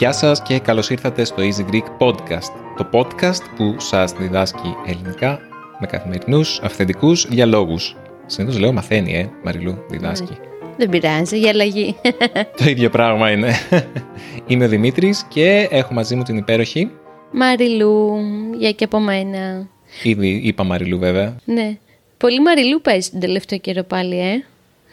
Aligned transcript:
Γεια 0.00 0.12
σας 0.12 0.42
και 0.42 0.58
καλώς 0.58 0.90
ήρθατε 0.90 1.24
στο 1.24 1.42
Easy 1.42 1.72
Greek 1.72 1.84
Podcast, 1.98 2.52
το 2.76 2.88
podcast 2.92 3.42
που 3.56 3.74
σας 3.78 4.12
διδάσκει 4.12 4.76
ελληνικά 4.86 5.38
με 5.80 5.86
καθημερινούς 5.86 6.60
αυθεντικούς 6.62 7.26
διαλόγους. 7.28 7.96
Συνήθως 8.26 8.60
λέω 8.60 8.72
μαθαίνει, 8.72 9.14
ε, 9.14 9.30
Μαριλού, 9.44 9.84
διδάσκει. 9.88 10.38
Δεν 10.80 10.88
πειράζει, 10.88 11.38
για 11.38 11.48
αλλαγή. 11.50 11.96
Το 12.58 12.64
ίδιο 12.68 12.90
πράγμα 12.90 13.30
είναι. 13.30 13.52
Είμαι 14.46 14.64
ο 14.64 14.68
Δημήτρης 14.68 15.24
και 15.28 15.68
έχω 15.70 15.92
μαζί 15.94 16.14
μου 16.14 16.22
την 16.22 16.36
υπέροχη. 16.36 16.90
Μαριλού, 17.32 18.16
για 18.58 18.72
και 18.72 18.84
από 18.84 18.98
μένα. 18.98 19.68
Ήδη 20.02 20.40
είπα 20.44 20.64
Μαριλού 20.64 20.98
βέβαια. 20.98 21.36
Ναι. 21.44 21.78
Πολύ 22.16 22.40
Μαριλού 22.40 22.80
πάει 22.80 22.98
τον 23.10 23.20
τελευταίο 23.20 23.58
καιρό 23.58 23.82
πάλι, 23.82 24.18
ε. 24.18 24.44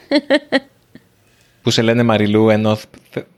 Που 1.61 1.69
σε 1.69 1.81
λένε 1.81 2.03
Μαριλού 2.03 2.49
ενώ 2.49 2.75
θ- 2.75 2.87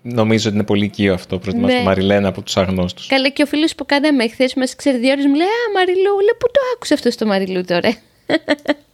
νομίζω 0.02 0.48
ότι 0.48 0.58
είναι 0.58 0.66
πολύ 0.66 0.86
οικείο 0.86 1.14
αυτό. 1.14 1.40
Προτιμάς 1.40 1.72
Ναι. 1.72 1.78
το 1.78 1.84
Μαριλένα 1.84 2.28
από 2.28 2.42
τους 2.42 2.58
αγνώστους. 2.58 3.08
Καλά 3.08 3.30
και 3.30 3.44
ο 3.44 3.46
φίλος 3.46 3.76
που 3.76 3.86
κάναμε 3.86 4.28
χθες 4.28 4.54
μας 4.54 4.76
ξέρει 4.76 4.98
δύο 4.98 5.12
ώρες 5.12 5.26
μου 5.26 5.34
λέει 5.36 5.46
«Α, 5.46 5.72
Μαριλού, 5.74 6.02
λέω 6.04 6.36
πού 6.40 6.48
το 6.52 6.60
άκουσε 6.76 6.94
αυτό 6.94 7.12
στο 7.12 7.26
Μαριλού 7.26 7.64
τώρα». 7.66 7.96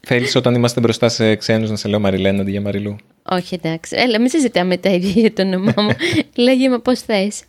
Θέλεις 0.08 0.36
όταν 0.36 0.56
είμαστε 0.56 0.80
μπροστά 0.80 1.10
σε 1.10 1.36
ξένους 1.36 1.70
να 1.70 1.76
σε 1.76 1.88
λέω 1.88 2.00
Μαριλένα 2.00 2.42
αντί 2.42 2.52
για 2.52 2.62
Μαριλού; 2.62 2.96
Όχι, 3.30 3.56
εντάξει. 3.62 3.96
Έλα, 4.00 4.20
μην 4.20 4.30
συζητάμε 4.30 4.78
τα 4.78 4.90
ίδια 4.90 5.12
για 5.22 5.34
το 5.34 5.42
όνομά 5.42 5.74
μου. 5.78 5.96
Λέγε 6.44 6.70
με 6.70 6.78
πώς 6.80 7.00
θες. 7.00 7.44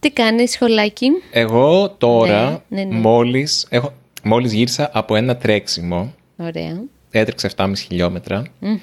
Τι 0.00 0.10
κάνεις, 0.10 0.50
σχολάκι; 0.50 1.08
Εγώ 1.30 1.90
τώρα 1.98 2.62
Ναι, 2.68 2.82
ναι, 2.82 2.84
ναι. 2.94 2.98
Μόλις, 3.00 3.66
έχω, 3.70 3.92
μόλις 4.22 4.52
γύρισα 4.52 4.90
από 4.92 5.16
ένα 5.16 5.36
τρέξιμο, 5.36 6.14
Ωραία. 6.36 6.82
έτρεξα 7.10 7.50
7,5 7.56 7.72
χιλιόμετρα 7.76 8.42
Μμμ. 8.58 8.78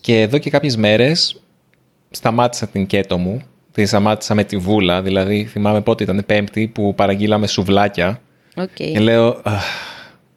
και 0.00 0.20
εδώ 0.20 0.38
και 0.38 0.50
κάποιες 0.50 0.76
μέρες 0.76 1.40
σταμάτησα 2.10 2.66
την 2.66 2.86
keto 2.86 3.18
μου. 3.18 3.42
Τη 3.72 3.86
σταμάτησα 3.86 4.34
με 4.34 4.44
τη 4.44 4.56
βούλα, 4.56 5.02
δηλαδή 5.02 5.44
θυμάμαι 5.44 5.80
πότε 5.80 6.02
ήταν 6.02 6.22
πέμπτη 6.26 6.68
που 6.74 6.94
παραγγείλαμε 6.94 7.46
σουβλάκια 7.46 8.20
Οκ. 8.56 8.68
και 8.74 8.98
λέω 9.00 9.40
«Αχ, 9.42 9.64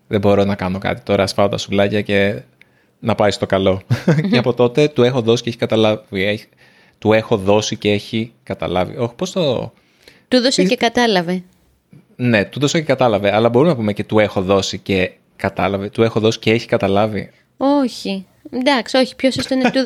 δεν 0.07 0.19
μπορώ 0.19 0.43
να 0.43 0.55
κάνω 0.55 0.77
κάτι 0.77 1.01
τώρα, 1.01 1.23
ας 1.23 1.33
φάω 1.33 1.49
τα 1.49 1.57
σουβλάκια 1.57 2.01
και 2.01 2.41
να 2.99 3.15
πάει 3.15 3.31
στο 3.31 3.45
καλό. 3.45 3.81
και 4.31 4.37
από 4.37 4.53
τότε 4.53 4.87
του 4.87 5.03
έχω 5.03 5.21
δώσει 5.21 5.43
και 5.43 5.49
έχει 5.49 5.57
καταλάβει. 5.57 6.23
Έχει- 6.23 6.47
Του 6.99 7.13
έχω 7.13 7.37
δώσει 7.37 7.75
και 7.75 7.91
έχει 7.91 8.31
καταλάβει. 8.43 8.97
Όχι, 8.97 9.13
πώς 9.15 9.31
το... 9.31 9.73
Του 10.27 10.41
δώσε 10.41 10.61
Τι- 10.61 10.67
και 10.69 10.75
κατάλαβε. 10.75 11.43
Ναι, 12.15 12.45
του 12.45 12.59
δώσα 12.59 12.79
και 12.79 12.85
κατάλαβε, 12.85 13.35
αλλά 13.35 13.49
μπορούμε 13.49 13.71
να 13.71 13.77
πούμε 13.77 13.93
και 13.93 14.03
του 14.03 14.19
έχω 14.19 14.41
δώσει 14.41 14.77
και 14.77 15.11
κατάλαβε. 15.35 15.89
Του 15.89 16.03
έχω 16.03 16.19
δώσει 16.19 16.39
και 16.39 16.51
έχει 16.51 16.67
καταλάβει. 16.67 17.31
Όχι. 17.57 18.25
Εντάξει, 18.51 18.97
όχι, 18.97 19.15
πιο 19.15 19.31
σωστό 19.31 19.53
είναι 19.53 19.71
του. 19.71 19.83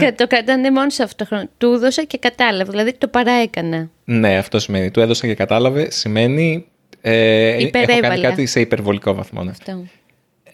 Κα- 0.00 0.14
το 0.18 0.26
κρατάνε 0.26 0.70
μόνο 0.70 0.90
σε 0.90 1.02
αυτό 1.02 1.16
το 1.16 1.24
χρόνο. 1.24 1.48
Του 1.58 1.78
δώσα 1.78 2.04
και 2.04 2.18
κατάλαβε, 2.18 2.70
δηλαδή 2.70 2.92
το 2.92 3.08
παραέκανα. 3.08 3.90
Ναι, 4.04 4.36
αυτό 4.36 4.58
σημαίνει. 4.58 4.90
Του 4.90 5.00
έδωσα 5.00 5.26
και 5.26 5.34
κατάλαβε, 5.34 5.90
σημαίνει. 5.90 6.66
Ε, 7.00 7.48
έχω 7.48 7.70
κάνει 7.70 7.84
Υπερέβαλα. 7.84 8.20
κάτι 8.28 8.46
σε 8.46 8.60
υπερβολικό 8.60 9.14
βαθμό. 9.14 9.42
Ναι. 9.42 9.50
Αυτό. 9.50 9.84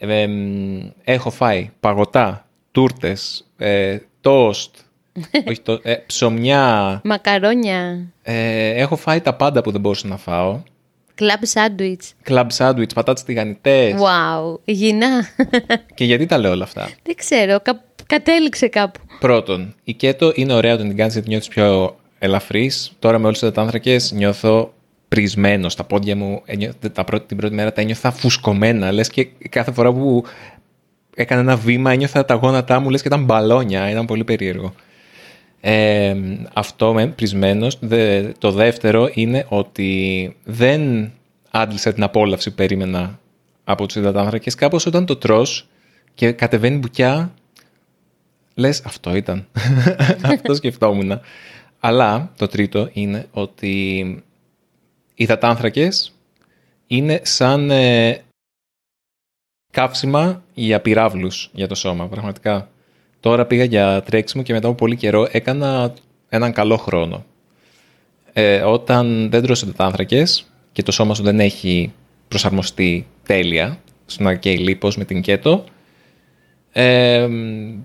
Ε, 0.05 0.21
εμ, 0.23 0.33
έχω 1.05 1.31
φάει 1.31 1.71
παγωτά, 1.81 2.47
τούρτες, 2.71 3.47
ε, 3.57 3.99
τόστ, 4.21 4.75
όχι, 5.49 5.61
το, 5.61 5.81
ε, 5.83 5.95
ψωμιά. 5.95 7.01
Μακαρόνια, 7.05 8.07
Ε, 8.23 8.69
έχω 8.69 8.97
φάει 8.97 9.21
τα 9.21 9.35
πάντα 9.35 9.61
που 9.63 9.71
δεν 9.71 9.81
μπορούσα 9.81 10.09
να 10.09 10.17
φάω. 10.17 10.61
κλαμπ 11.15 11.43
σάντουιτς. 11.43 12.13
Κλαμπ 12.23 12.51
σάντουιτς, 12.51 12.95
πατάτες 12.95 13.23
τηγανιτές. 13.23 13.95
Wow, 13.95 14.59
υγιεινά. 14.65 15.27
Και 15.95 16.05
γιατί 16.05 16.27
τα 16.27 16.39
λέω 16.39 16.51
όλα 16.51 16.65
αυτά; 16.65 16.89
Δεν 17.03 17.15
ξέρω, 17.15 17.61
κα... 17.61 17.85
κατέληξε 18.07 18.69
κάπου. 18.69 19.01
Πρώτον, 19.21 19.75
η 19.85 19.93
κέτο 19.95 20.33
είναι 20.35 20.53
ωραία 20.53 20.75
όταν 20.75 20.89
την 20.89 20.97
κάνεις 20.97 21.13
γιατί 21.13 21.29
νιώθεις 21.29 21.49
πιο 21.49 21.97
ελαφρύς. 22.19 22.93
Τώρα 22.99 23.19
με 23.19 23.27
όλου 23.27 23.33
του 23.39 23.45
υδατάνθρακε 23.45 23.97
νιώθω 24.13 24.73
πρισμένο 25.13 25.69
στα 25.69 25.85
πόδια 25.85 26.17
μου. 26.17 26.43
Ένιω- 26.45 26.73
τα 26.93 27.05
πρώτη, 27.05 27.27
την 27.27 27.37
πρώτη 27.37 27.55
μέρα 27.55 27.73
τα 27.73 27.81
ένιωθα 27.81 28.11
φουσκωμένα. 28.11 28.93
Λες 28.93 29.09
και 29.09 29.29
κάθε 29.49 29.73
φορά 29.73 29.93
που 29.93 30.25
έκανα 31.15 31.41
ένα 31.41 31.57
βήμα 31.57 31.93
ένιωθα 31.93 32.25
τα 32.25 32.35
γόνατά 32.35 32.81
μου 32.81 32.91
λες 32.91 33.03
και 33.03 33.09
ήταν 33.09 33.25
μπαλόνια. 33.25 33.91
Ήταν 33.91 34.07
πολύ 34.07 34.25
περίεργο. 34.25 34.75
Ε, 35.61 36.17
αυτό 36.53 36.93
με 36.93 37.07
πρισμένος. 37.07 37.79
Δε, 37.81 38.23
το 38.39 38.53
δεύτερο 38.53 39.11
είναι 39.13 39.47
ότι 39.49 40.37
δεν 40.45 41.13
άντλησα 41.51 41.93
την 41.93 42.03
απόλαυση 42.03 42.49
που 42.49 42.55
περίμενα 42.55 43.19
από 43.65 43.87
τους 43.87 43.97
υδατάνθρακες. 43.97 44.55
Κάπως 44.55 44.87
όταν 44.87 45.07
το 45.07 45.17
τρως 45.17 45.69
και 46.15 46.33
κατεβαίνει 46.33 46.77
μπουκιά, 46.79 47.35
λες 48.55 48.83
αυτό 48.85 49.17
ήταν. 49.17 49.47
αυτό 50.33 50.55
σκεφτόμουν. 50.55 51.21
Αλλά 51.81 52.33
το 52.37 52.47
τρίτο 52.47 52.89
είναι 52.93 53.27
ότι 53.31 53.69
οι 53.99 54.23
υδατάνθρακες 55.15 56.13
είναι 56.87 57.21
σαν 57.23 57.71
ε, 57.71 58.23
καύσιμα 59.73 60.43
για 60.55 60.81
πυράβλους 60.81 61.51
για 61.53 61.69
το 61.69 61.75
σώμα, 61.75 62.07
πραγματικά. 62.07 62.69
Τώρα 63.21 63.47
πήγα 63.47 63.65
για 63.65 64.03
τρέξιμο 64.03 64.43
και 64.43 64.53
μετά 64.53 64.67
από 64.69 64.77
πολύ 64.77 64.97
καιρό 64.97 65.29
έκανα 65.31 65.95
έναν 66.29 66.53
καλό 66.53 66.77
χρόνο. 66.77 67.25
Ε, 68.33 68.61
όταν 68.61 69.31
δεν 69.31 69.43
τρως 69.43 69.63
υδατάνθρακες 69.63 70.47
και 70.73 70.83
το 70.83 70.93
σώμα 70.93 71.15
σου 71.15 71.23
δεν 71.23 71.41
έχει 71.41 71.93
προσαρμοστεί 72.29 73.07
τέλεια 73.23 73.79
στο 74.07 74.23
να 74.23 74.35
καίει 74.35 74.57
λίπος 74.59 74.97
με 74.97 75.05
την 75.05 75.21
κέτο, 75.21 75.65
ε, 76.73 77.29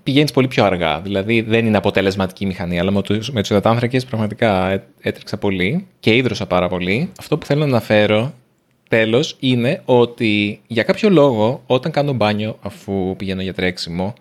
πηγαίνεις 0.03 0.31
πολύ 0.31 0.47
πιο 0.47 0.65
αργά. 0.65 0.99
Δηλαδή 1.01 1.41
δεν 1.41 1.65
είναι 1.65 1.77
αποτελεσματική 1.77 2.43
η 2.43 2.47
μηχανή, 2.47 2.79
αλλά 2.79 2.91
με 2.91 3.01
τους, 3.01 3.31
με 3.31 3.41
τους 3.41 3.49
υδατάνθρακες 3.49 4.05
πραγματικά 4.05 4.71
έ- 4.71 4.83
έτρεξα 5.01 5.37
πολύ 5.37 5.87
και 5.99 6.15
ίδρωσα 6.15 6.45
πάρα 6.45 6.67
πολύ. 6.67 7.11
Αυτό 7.19 7.37
που 7.37 7.45
θέλω 7.45 7.59
να 7.59 7.65
αναφέρω 7.65 8.33
τέλος 8.89 9.35
είναι 9.39 9.81
ότι 9.85 10.61
για 10.67 10.83
κάποιο 10.83 11.09
λόγο 11.09 11.63
όταν 11.65 11.91
κάνω 11.91 12.13
μπάνιο 12.13 12.57
αφού 12.61 13.15
πηγαίνω 13.17 13.41
για 13.41 13.53
τρέξιμο 13.53 14.13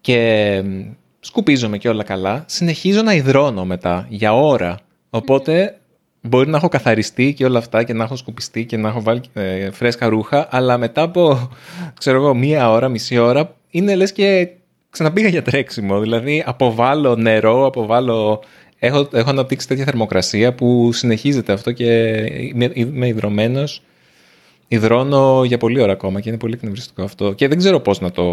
και 0.00 0.62
μ, 0.64 0.80
σκουπίζομαι 1.20 1.78
και 1.78 1.88
όλα 1.88 2.02
καλά, 2.02 2.44
συνεχίζω 2.46 3.02
να 3.02 3.14
υδρώνω 3.14 3.64
μετά 3.64 4.06
για 4.08 4.34
ώρα. 4.34 4.78
Οπότε 5.10 5.78
μπορεί 6.20 6.48
να 6.48 6.56
έχω 6.56 6.68
καθαριστεί 6.68 7.34
και 7.34 7.44
όλα 7.44 7.58
αυτά 7.58 7.82
και 7.82 7.92
να 7.92 8.04
έχω 8.04 8.16
σκουπιστεί 8.16 8.64
και 8.64 8.76
να 8.76 8.88
έχω 8.88 9.02
βάλει 9.02 9.20
ε, 9.32 9.70
φρέσκα 9.70 10.08
ρούχα, 10.08 10.48
αλλά 10.50 10.78
μετά 10.78 11.02
από, 11.02 11.50
ξέρω 11.98 12.16
εγώ, 12.16 12.34
μία 12.34 12.70
ώρα, 12.70 12.88
μισή 12.88 13.18
ώρα, 13.18 13.54
είναι 13.70 13.94
λες 13.94 14.12
και 14.12 14.48
ξαναπήγα 14.90 15.28
για 15.28 15.42
τρέξιμο. 15.42 16.00
Δηλαδή 16.00 16.42
αποβάλλω 16.46 17.16
νερό, 17.16 17.66
αποβάλλω... 17.66 18.42
Έχω, 18.78 19.08
έχω 19.12 19.30
αναπτύξει 19.30 19.68
τέτοια 19.68 19.84
θερμοκρασία 19.84 20.54
που 20.54 20.92
συνεχίζεται 20.92 21.52
αυτό 21.52 21.72
και 21.72 22.14
είμαι, 22.38 22.70
είμαι 22.74 23.06
υδρωμένος. 23.06 23.82
Υδρώνω 24.68 25.44
για 25.44 25.58
πολλή 25.58 25.80
ώρα 25.80 25.92
ακόμα 25.92 26.20
και 26.20 26.28
είναι 26.28 26.38
πολύ 26.38 26.54
εκνευριστικό 26.54 27.02
αυτό. 27.02 27.32
Και 27.32 27.48
δεν 27.48 27.58
ξέρω 27.58 27.80
πώς 27.80 28.00
να 28.00 28.10
το 28.10 28.24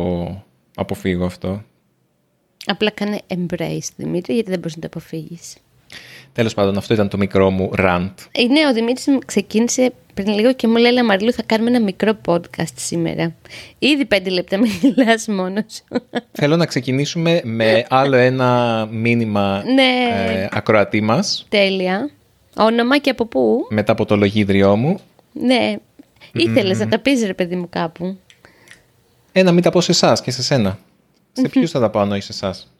αποφύγω 0.75 1.25
αυτό. 1.25 1.63
Απλά 2.65 2.89
κάνε 2.89 3.19
embrace, 3.27 3.87
Δημήτρη, 3.95 4.33
γιατί 4.33 4.49
δεν 4.49 4.59
μπορείς 4.59 4.75
να 4.75 4.81
το 4.81 4.87
αποφύγεις. 4.87 5.55
Τέλος 6.37 6.53
πάντων, 6.53 6.77
αυτό 6.77 6.93
ήταν 6.93 7.07
το 7.09 7.17
μικρό 7.17 7.49
μου 7.49 7.71
rant. 7.77 8.09
Ε, 8.31 8.43
Ναι, 8.43 8.67
ο 8.69 8.73
Δημήτρης 8.73 9.07
μου 9.07 9.19
ξεκίνησε 9.25 9.93
πριν 10.13 10.33
λίγο 10.33 10.53
και 10.53 10.67
μου 10.67 10.75
λέει, 10.75 10.91
«Έλα, 10.91 11.03
Μαριλού, 11.03 11.33
θα 11.33 11.43
κάνουμε 11.45 11.69
ένα 11.69 11.79
μικρό 11.81 12.17
podcast 12.25 12.73
σήμερα. 12.75 13.33
Ήδη 13.79 14.05
πέντε 14.05 14.29
λεπτά 14.29 14.57
μιλάς 14.57 15.27
μόνος 15.27 15.63
σου. 15.69 15.83
Θέλω 16.31 16.55
να 16.55 16.65
ξεκινήσουμε 16.65 17.41
με 17.43 17.85
άλλο 17.89 18.15
ένα 18.15 18.85
μήνυμα 18.91 19.63
Ναι. 19.73 20.07
ε, 20.41 20.47
ακροατή 20.51 21.01
μας, 21.01 21.45
Τέλεια. 21.49 22.09
Όνομα 22.57 22.97
και 22.97 23.09
από 23.09 23.25
πού; 23.25 23.67
μετά 23.69 23.91
από 23.91 24.05
το 24.05 24.15
λογίδριό 24.15 24.75
μου. 24.75 24.99
Ναι. 25.33 25.75
Ήθελες 26.33 26.79
να 26.79 26.87
τα 26.87 26.99
πεις, 26.99 27.25
ρε 27.25 27.33
παιδί 27.33 27.55
μου, 27.55 27.67
κάπου. 27.69 28.17
Ένα 29.31 29.51
μην 29.51 29.63
τα 29.63 29.69
πω 29.69 29.81
σε 29.81 29.91
εσάς 29.91 30.21
και 30.21 30.31
σε 30.31 30.43
σένα. 30.43 30.77
Σε 31.31 31.49
ποιους 31.49 31.71
θα 31.71 31.79
τα 31.79 31.89
πω 31.89 31.99
αν 31.99 32.11
όχι 32.11 32.21
σε 32.21 32.31
εσάς; 32.33 32.71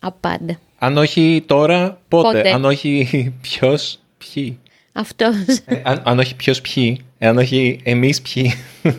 Απάντα. 0.00 0.58
Αν 0.78 0.96
όχι 0.96 1.44
τώρα, 1.46 1.98
πότε; 2.08 2.26
Πότε; 2.26 2.50
Αν 2.50 2.64
όχι 2.64 3.32
ποιος, 3.40 3.98
ποιοι; 4.18 4.58
Αυτός. 4.92 5.34
Ε, 5.64 5.80
αν, 5.84 6.02
αν 6.04 6.18
όχι 6.18 6.36
ποιος, 6.36 6.60
ποιοι; 6.60 7.04
Ε, 7.18 7.26
αν 7.26 7.36
όχι 7.36 7.80
εμείς, 7.82 8.22
ποιοι; 8.22 8.52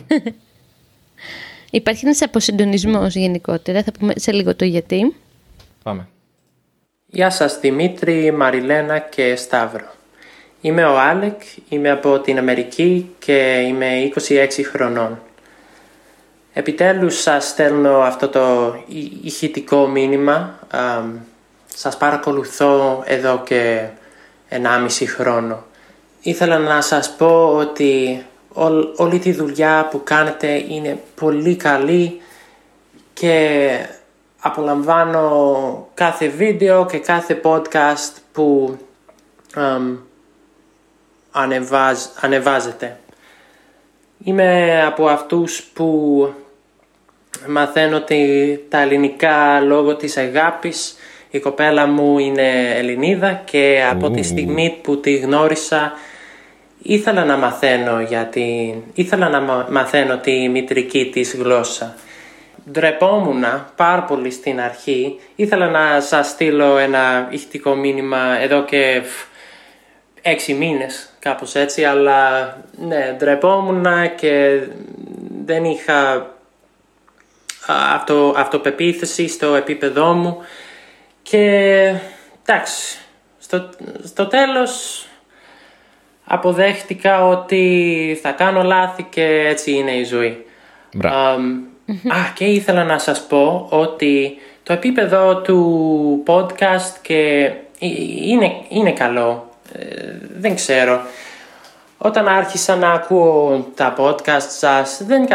Υπάρχει 1.70 2.04
ένας 2.04 2.22
αποσυντονισμός 2.22 3.14
γενικότερα. 3.14 3.82
Θα 3.82 3.92
πούμε 3.92 4.12
σε 4.16 4.32
λίγο 4.32 4.56
το 4.56 4.64
γιατί. 4.64 5.14
Πάμε. 5.82 6.08
Γεια 7.06 7.30
σας 7.30 7.58
Δημήτρη, 7.60 8.32
Μαριλένα 8.32 8.98
και 8.98 9.36
Σταύρο. 9.36 9.94
Είμαι 10.60 10.84
ο 10.84 10.98
Άλεκ, 10.98 11.40
είμαι 11.68 11.90
από 11.90 12.18
την 12.18 12.38
Αμερική 12.38 13.14
και 13.18 13.64
είμαι 13.68 14.10
26 14.28 14.48
χρονών. 14.72 15.20
Επιτέλους 16.58 17.20
σας 17.20 17.46
στέλνω 17.48 17.98
αυτό 18.00 18.28
το 18.28 18.74
η- 18.86 19.18
ηχητικό 19.22 19.86
μήνυμα. 19.86 20.58
αμ, 20.70 21.18
σας 21.74 21.96
παρακολουθώ 21.96 23.02
εδώ 23.06 23.42
και 23.44 23.86
1,5 24.48 25.06
χρόνο. 25.06 25.64
Ήθελα 26.20 26.58
να 26.58 26.80
σας 26.80 27.14
πω 27.16 27.54
ότι 27.56 28.24
όλη 28.96 29.18
τη 29.18 29.32
δουλειά 29.32 29.88
που 29.90 30.00
κάνετε 30.04 30.64
είναι 30.68 31.02
πολύ 31.14 31.56
καλή 31.56 32.20
και 33.12 33.68
απολαμβάνω 34.40 35.88
κάθε 35.94 36.28
βίντεο 36.28 36.86
και 36.86 36.98
κάθε 36.98 37.40
podcast 37.44 38.12
που 38.32 38.76
ανεβάζετε. 42.20 42.98
Είμαι 44.24 44.82
από 44.86 45.08
αυτούς 45.08 45.62
που 45.62 46.28
μαθαίνω 47.48 48.04
τα 48.68 48.80
ελληνικά 48.80 49.60
λόγω 49.60 49.96
της 49.96 50.16
αγάπης. 50.16 50.96
Η 51.30 51.38
κοπέλα 51.38 51.86
μου 51.86 52.18
είναι 52.18 52.74
Ελληνίδα 52.76 53.42
και 53.44 53.84
από 53.90 54.10
τη 54.10 54.22
στιγμή 54.22 54.78
που 54.82 55.00
τη 55.00 55.16
γνώρισα 55.16 55.92
ήθελα 56.82 57.24
να 57.24 57.36
μαθαίνω, 57.36 58.00
γιατί, 58.00 58.74
ήθελα 58.94 59.28
να 59.28 59.66
μαθαίνω 59.70 60.16
τη 60.18 60.48
μητρική 60.48 61.10
της 61.12 61.34
γλώσσα. 61.34 61.94
Ντρεπόμουν 62.70 63.44
πάρα 63.76 64.02
πολύ 64.02 64.30
στην 64.30 64.60
αρχή. 64.60 65.20
Ήθελα 65.36 65.68
να 65.68 66.00
σας 66.00 66.28
στείλω 66.28 66.78
ένα 66.78 67.28
ηχτικό 67.30 67.74
μήνυμα 67.74 68.40
εδώ 68.40 68.64
και 68.64 69.02
έξι 70.22 70.54
μήνες 70.54 71.10
κάπως 71.18 71.54
έτσι 71.54 71.84
αλλά 71.84 72.56
ναι 72.88 73.14
ντρεπόμουν 73.18 73.86
και 74.16 74.60
δεν 75.44 75.64
είχα 75.64 76.30
αυτο, 77.66 78.34
αυτοπεποίθηση 78.36 79.28
στο 79.28 79.54
επίπεδό 79.54 80.12
μου 80.12 80.38
και 81.22 81.94
εντάξει 82.42 82.98
στο, 83.38 83.68
στο 84.04 84.26
τέλος 84.26 85.06
αποδέχτηκα 86.24 87.26
ότι 87.26 88.18
θα 88.22 88.30
κάνω 88.30 88.62
λάθη 88.62 89.02
και 89.02 89.46
έτσι 89.48 89.72
είναι 89.72 89.92
η 89.92 90.04
ζωή. 90.04 90.44
α, 92.08 92.32
και 92.34 92.44
ήθελα 92.44 92.84
να 92.84 92.98
σας 92.98 93.26
πω 93.26 93.66
ότι 93.70 94.38
το 94.62 94.72
επίπεδο 94.72 95.36
του 95.36 96.22
podcast 96.26 96.96
και 97.02 97.52
είναι, 98.24 98.52
είναι 98.68 98.92
καλό. 98.92 99.50
Ε, 99.72 100.12
δεν 100.38 100.54
ξέρω. 100.54 101.00
Όταν 101.98 102.28
άρχισα 102.28 102.76
να 102.76 102.92
ακούω 102.92 103.66
τα 103.74 103.94
podcast 103.98 104.48
σας 104.48 105.02
δεν, 105.06 105.26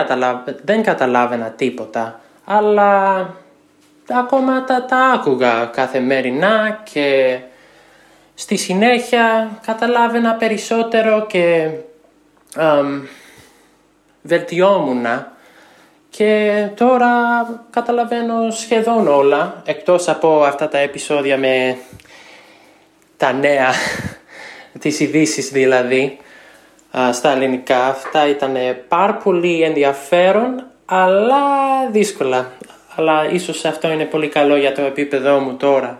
δεν 0.63 0.83
καταλάβαινα 0.83 1.49
τίποτα. 1.49 2.20
Αλλά 2.45 3.29
ακόμα 4.09 4.63
τα, 4.63 4.85
τα 4.85 4.97
άκουγα 4.97 5.65
καθημερινά 5.65 6.81
και 6.93 7.39
στη 8.33 8.55
συνέχεια 8.55 9.49
καταλάβαινα 9.65 10.33
περισσότερο 10.33 11.25
και 11.25 11.69
um, 12.55 13.01
βελτιόμουνα 14.21 15.31
και 16.09 16.67
τώρα 16.75 17.09
καταλαβαίνω 17.69 18.51
σχεδόν 18.51 19.07
όλα 19.07 19.61
εκτός 19.65 20.07
από 20.07 20.43
αυτά 20.43 20.67
τα 20.67 20.77
επεισόδια 20.77 21.37
με 21.37 21.77
τα 23.17 23.33
νέα, 23.33 23.73
τις 24.81 24.99
ειδήσεις 24.99 25.49
δηλαδή 25.49 26.17
στα 27.11 27.31
ελληνικά. 27.31 27.85
Αυτά 27.85 28.27
ήταν 28.27 28.57
πάρα 28.87 29.13
πολύ 29.13 29.61
ενδιαφέρον 29.61 30.70
αλλά 30.93 31.89
δύσκολα. 31.91 32.51
Αλλά 32.95 33.29
ίσως 33.29 33.65
αυτό 33.65 33.91
είναι 33.91 34.05
πολύ 34.05 34.27
καλό 34.27 34.55
για 34.55 34.71
το 34.71 34.81
επίπεδό 34.81 35.39
μου 35.39 35.55
τώρα. 35.55 35.99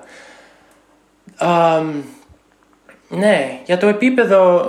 Ναι, 3.07 3.59
για 3.65 3.77
το 3.77 3.87
επίπεδο 3.87 4.59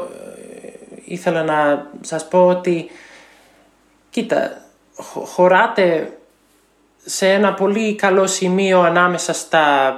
ε, 0.64 0.68
ήθελα 1.04 1.42
να 1.42 1.86
σας 2.00 2.28
πω 2.28 2.46
ότι 2.46 2.90
κοίτα, 4.10 4.62
χωράτε 5.24 6.18
σε 7.04 7.32
ένα 7.32 7.54
πολύ 7.54 7.94
καλό 7.94 8.26
σημείο 8.26 8.80
ανάμεσα 8.80 9.32
στα 9.32 9.96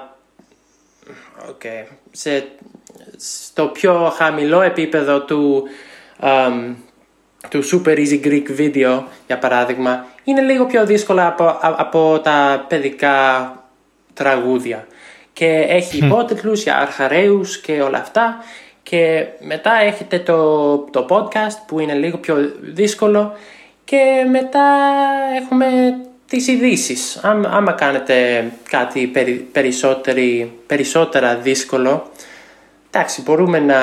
okay, 1.50 1.86
σε, 2.10 2.48
στο 3.16 3.66
πιο 3.66 4.12
χαμηλό 4.16 4.60
επίπεδο 4.60 5.20
του, 5.20 5.64
του 7.48 7.62
Super 7.64 7.96
Easy 7.96 8.20
Greek 8.24 8.58
Video 8.58 9.02
για 9.26 9.38
παράδειγμα 9.38 10.06
είναι 10.24 10.40
λίγο 10.40 10.66
πιο 10.66 10.86
δύσκολα 10.86 11.26
από, 11.26 11.58
από 11.60 12.20
τα 12.22 12.64
παιδικά 12.68 13.52
τραγούδια. 14.14 14.86
Και 15.32 15.66
έχει 15.68 15.98
υπότιτλους 16.04 16.62
για 16.62 16.78
αρχαραίους 16.78 17.60
και 17.60 17.82
όλα 17.82 17.98
αυτά. 17.98 18.44
Και 18.82 19.26
μετά 19.40 19.72
έχετε 19.82 20.18
το, 20.18 20.76
το 20.78 21.06
podcast 21.08 21.56
που 21.66 21.80
είναι 21.80 21.94
λίγο 21.94 22.18
πιο 22.18 22.52
δύσκολο. 22.60 23.32
Και 23.84 24.26
μετά 24.30 24.64
έχουμε 25.42 25.66
τις 26.28 26.48
ειδήσεις. 26.48 27.20
άμα 27.50 27.72
κάνετε 27.72 28.44
κάτι 28.70 29.12
περισσότερα 30.66 31.36
δύσκολο 31.36 32.10
εντάξει 32.94 33.22
μπορούμε 33.22 33.58
να 33.58 33.80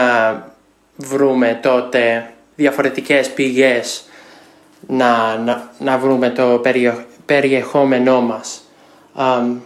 βρούμε 0.96 1.60
τότε 1.62 2.34
διαφορετικές 2.62 3.30
πηγές 3.30 4.04
να, 4.88 5.38
να, 5.38 5.69
να 5.80 5.98
βρούμε 5.98 6.30
το 6.30 6.62
περιεχόμενό 7.25 8.22
μας 8.22 8.62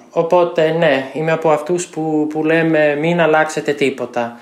οπότε 0.09 0.71
ναι, 0.71 1.09
είμαι 1.13 1.31
από 1.31 1.51
αυτούς 1.51 1.87
που, 1.87 2.27
που 2.29 2.43
λέμε 2.43 2.95
μην 2.95 3.19
αλλάξετε 3.19 3.73
τίποτα. 3.73 4.37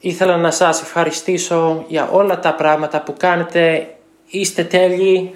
Ήθελα 0.00 0.36
να 0.36 0.50
σας 0.50 0.82
ευχαριστήσω 0.82 1.84
για 1.88 2.08
όλα 2.08 2.38
τα 2.38 2.54
πράγματα 2.54 3.02
που 3.02 3.14
κάνετε. 3.18 3.88
Είστε 4.26 4.64
τέλειοι, 4.64 5.34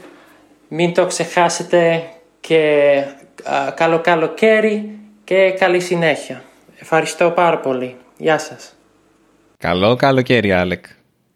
μην 0.69 0.94
το 0.94 1.06
ξεχάσετε 1.06 2.03
και 2.41 3.03
α, 3.44 3.71
καλό 3.71 4.00
καλοκαίρι 4.00 4.99
και 5.25 5.50
καλή 5.50 5.81
συνέχεια. 5.81 6.43
Ευχαριστώ 6.79 7.31
πάρα 7.31 7.59
πολύ. 7.59 7.97
Γεια 8.17 8.38
σας. 8.38 8.76
Καλό 9.59 9.97
καλοκαίρι, 9.97 10.53
Άλεκ. 10.53 10.85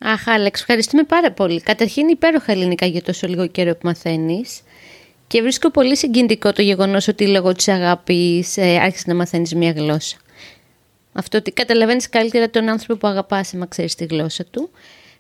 Αχ, 0.05 0.29
Άλεξ, 0.29 0.61
ευχαριστούμε 0.61 1.03
πάρα 1.03 1.33
πολύ. 1.33 1.61
Καταρχήν 1.61 2.09
υπέροχα 2.09 2.53
ελληνικά 2.53 2.87
για 2.87 3.03
τόσο 3.03 3.27
λίγο 3.27 3.47
καιρό 3.47 3.73
που 3.73 3.81
μαθαίνεις. 3.83 4.61
Και 5.27 5.43
βρίσκω 5.43 5.71
πολύ 5.71 5.97
συγκινητικό 5.97 6.53
το 6.53 6.63
γεγονός 6.63 7.09
ότι 7.09 7.27
λόγω 7.27 7.53
της 7.53 7.69
αγάπης 7.69 8.57
ε, 8.57 8.79
άρχισες 8.83 9.07
να 9.07 9.15
μαθαίνεις 9.15 9.55
μια 9.55 9.71
γλώσσα. 9.71 10.17
Αυτό 11.13 11.39
ότι 11.39 11.51
καταλαβαίνεις 11.51 12.09
καλύτερα 12.09 12.51
τον 12.51 12.69
άνθρωπο 12.69 13.01
που 13.01 13.07
αγαπάς, 13.09 13.55
άμα 13.55 13.67
ξέρεις 13.67 13.95
τη 13.95 14.05
γλώσσα 14.05 14.45
του. 14.45 14.71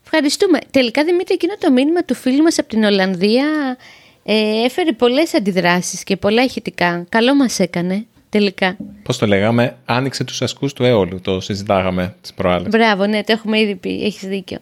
Ευχαριστούμε. 0.05 0.59
Τελικά, 0.71 1.05
Δημήτρη, 1.05 1.35
εκείνο 1.35 1.55
το 1.59 1.73
μήνυμα 1.73 2.05
του 2.05 2.15
φίλου 2.15 2.43
μας 2.43 2.59
από 2.59 2.69
την 2.69 2.85
Ολλανδία 2.85 3.77
ε, 4.25 4.65
έφερε 4.65 4.93
πολλές 4.93 5.35
αντιδράσεις 5.35 6.03
και 6.05 6.17
πολλά 6.17 6.43
ηχητικά. 6.43 7.07
Καλό 7.09 7.35
μας 7.35 7.59
έκανε. 7.59 8.07
Τελικά. 8.33 8.77
Πώς 9.03 9.19
το 9.19 9.27
λέγαμε, 9.27 9.77
άνοιξε 9.85 10.25
τους 10.25 10.43
ασκούς 10.43 10.73
του 10.73 10.85
αιώλου. 10.85 11.21
Το 11.21 11.41
συζητάγαμε 11.41 12.15
τις 12.21 12.35
προάλλες. 12.35 12.69
Μπράβο, 12.69 13.07
ναι, 13.07 13.23
το 13.23 13.33
έχουμε 13.33 13.61
ήδη 13.61 13.75
πει. 13.75 14.05
Έχεις 14.05 14.29
δίκιο. 14.29 14.59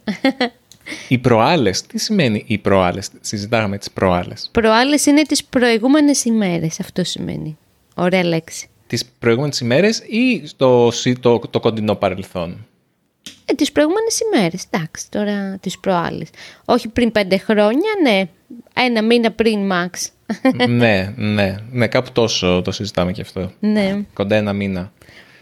Οι 1.09 1.19
προάλλες, 1.19 1.83
τι 1.83 1.99
σημαίνει 1.99 2.45
οι 2.47 2.59
προάλλες, 2.59 3.09
συζητάγαμε 3.21 3.79
τις 3.79 3.91
προάλλες. 3.91 4.49
Προάλλες 4.53 5.07
είναι 5.07 5.23
τις 5.23 5.45
προηγούμενες 5.45 6.25
ημέρες, 6.25 6.81
αυτό 6.81 7.05
σημαίνει. 7.05 7.59
Ωραία 7.95 8.25
λέξη. 8.25 8.69
Τις 8.87 9.05
προηγούμενες 9.19 9.61
ημέρες 9.61 9.99
ή 9.99 10.43
το, 10.57 10.91
το, 11.21 11.39
το 11.39 11.61
κοντινό 11.61 11.95
παρελθόν; 11.95 12.67
Ε, 13.45 13.53
τις 13.53 13.73
προηγούμενες 13.73 14.21
ημέρες, 14.21 14.65
εντάξει, 14.71 15.11
τώρα 15.11 15.59
τις 15.61 15.79
προάλλες. 15.79 16.29
Όχι 16.65 16.89
πριν 16.89 17.13
πέντε 17.13 17.37
χρόνια, 17.39 17.91
ναι. 18.03 18.23
Ένα 18.75 19.03
μήνα 19.03 19.31
πριν, 19.31 19.71
max. 19.73 19.89
Ναι, 20.69 21.13
ναι, 21.17 21.57
ναι, 21.71 21.87
κάπου 21.87 22.13
τόσο 22.13 22.63
το 22.65 22.73
συζητάμε 22.73 23.13
και 23.13 23.21
αυτό. 23.21 23.53
Ναι. 23.61 24.03
Κοντά 24.13 24.37
ένα 24.37 24.53
μήνα. 24.53 24.93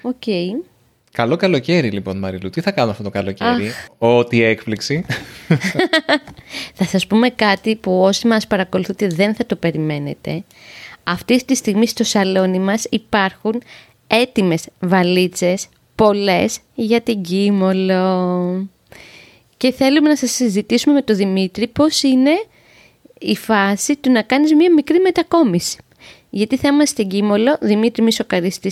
OK. 0.02 0.14
Okay. 0.26 0.68
Καλό 1.12 1.36
καλοκαίρι 1.36 1.90
λοιπόν 1.90 2.18
Μαριλού. 2.18 2.50
Τι 2.50 2.60
θα 2.60 2.70
κάνω 2.70 2.90
αυτό 2.90 3.02
το 3.02 3.10
καλοκαίρι; 3.10 3.70
Ό,τι 3.98 4.42
έκπληξη. 4.42 5.04
θα 6.78 6.84
σας 6.84 7.06
πούμε 7.06 7.28
κάτι 7.28 7.76
που 7.76 8.00
όσοι 8.00 8.26
μας 8.26 8.46
παρακολουθούν 8.46 9.06
δεν 9.06 9.34
θα 9.34 9.46
το 9.46 9.56
περιμένετε. 9.56 10.44
Αυτή 11.04 11.44
τη 11.44 11.54
στιγμή 11.54 11.86
στο 11.86 12.04
σαλόνι 12.04 12.58
μας 12.58 12.86
υπάρχουν 12.90 13.62
έτοιμες 14.06 14.66
βαλίτσες, 14.80 15.68
πολλές 15.94 16.58
για 16.74 17.00
την 17.00 17.22
Κίμολο. 17.22 18.68
Και 19.56 19.72
θέλουμε 19.72 20.08
να 20.08 20.16
σας 20.16 20.30
συζητήσουμε 20.30 20.94
με 20.94 21.02
τον 21.02 21.16
Δημήτρη 21.16 21.66
πώς 21.66 22.02
είναι 22.02 22.30
η 23.18 23.36
φάση 23.36 23.96
του 23.96 24.10
να 24.10 24.22
κάνεις 24.22 24.54
μία 24.54 24.72
μικρή 24.72 24.98
μετακόμιση. 24.98 25.78
Γιατί 26.30 26.56
θα 26.56 26.68
είμαστε 26.68 26.86
στην 26.86 27.08
Κίμολο, 27.08 27.56
Δημήτρη 27.60 28.02
μη 28.02 28.12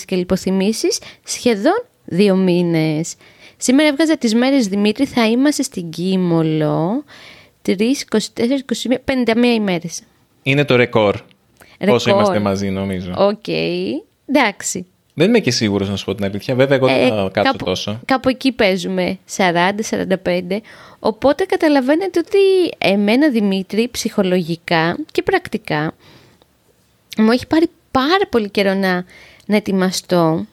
και 0.05 0.17
λιποθυμήσεις, 0.17 0.99
σχεδόν 1.25 1.85
δύο 2.05 2.37
μήνες. 2.37 3.15
Σήμερα 3.57 3.89
έβγαζα 3.89 4.17
τις 4.17 4.35
μέρες 4.35 4.69
Δημήτρη, 4.69 5.05
θα 5.05 5.27
είμαστε 5.27 5.63
στην 5.63 5.91
Κίμολο 5.91 7.05
3, 7.63 7.73
24, 7.73 8.19
21, 8.89 8.99
51 9.05 9.45
ημέρες. 9.55 10.03
Είναι 10.43 10.65
το 10.65 10.77
ρεκόρ. 10.77 11.21
ρεκόρ. 11.81 11.95
Όσο 11.95 12.11
είμαστε 12.11 12.39
μαζί 12.39 12.71
νομίζω. 12.71 13.13
OK, 13.17 13.41
okay. 13.47 13.83
εντάξει. 14.27 14.87
Δεν 15.19 15.29
είμαι 15.29 15.39
και 15.39 15.51
σίγουρος 15.51 15.89
να 15.89 15.97
σου 15.97 16.05
πω 16.05 16.15
την 16.15 16.25
αλήθεια. 16.25 16.55
Βέβαια, 16.55 16.77
εγώ 16.77 16.87
δεν 16.87 16.97
Ε, 16.97 17.09
θα 17.09 17.31
κάτσω 17.33 17.53
κάπου, 17.53 17.65
τόσο. 17.65 18.01
Κάπου 18.05 18.29
εκεί 18.29 18.53
παίζουμε 18.53 19.19
40-45. 19.37 20.61
Οπότε 21.07 21.45
καταλαβαίνετε 21.45 22.19
ότι 22.19 22.39
εμένα 22.79 23.31
Δημήτρη 23.31 23.89
ψυχολογικά 23.89 24.99
και 25.13 25.23
πρακτικά 25.23 25.95
μου 27.17 27.31
έχει 27.31 27.47
πάρει 27.47 27.67
πάρα 27.91 28.27
πολύ 28.31 28.51
καιρό 28.51 28.75
να, 28.75 29.05
να 29.47 29.57
ετοιμαστώ. 29.57 30.47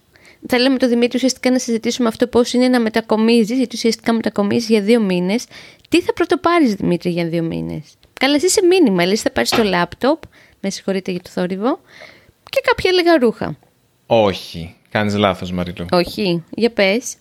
Θέλαμε 0.48 0.69
με 0.69 0.77
τον 0.77 0.89
Δημήτρη 0.89 1.15
ουσιαστικά 1.17 1.51
να 1.51 1.60
συζητήσουμε 1.60 2.07
αυτό 2.07 2.27
πώς 2.27 2.53
είναι 2.53 2.67
να 2.67 2.79
μετακομίζεις, 2.79 3.57
γιατί 3.57 3.75
ουσιαστικά 3.75 4.13
μετακομίζεις 4.13 4.69
για 4.69 4.81
δύο 4.81 5.00
μήνες. 5.00 5.45
Τι 5.89 6.01
θα 6.01 6.13
πρωτοπάρεις 6.13 6.74
Δημήτρη 6.74 7.10
για 7.10 7.27
δύο 7.27 7.43
μήνες; 7.43 7.83
Καλά, 8.13 8.36
εσύ 8.36 8.45
είσαι 8.45 8.65
minimal, 8.65 9.05
λες 9.05 9.22
θα 9.22 9.31
πάρεις 9.31 9.50
το 9.50 9.63
λάπτοπ, 9.63 10.22
με 10.60 10.69
συγχωρείτε 10.69 11.12
για 11.12 11.22
το 11.22 11.29
θόρυβο, 11.29 11.79
και 12.50 12.62
κάποια 12.63 12.91
λίγα 12.91 13.17
ρούχα. 13.17 13.57
Όχι. 14.05 14.75
Κάνεις 14.89 15.15
λάθος, 15.15 15.51
Μαριλού. 15.51 15.86
Όχι, 15.91 16.43
για 16.55 16.72
πες. 16.72 17.13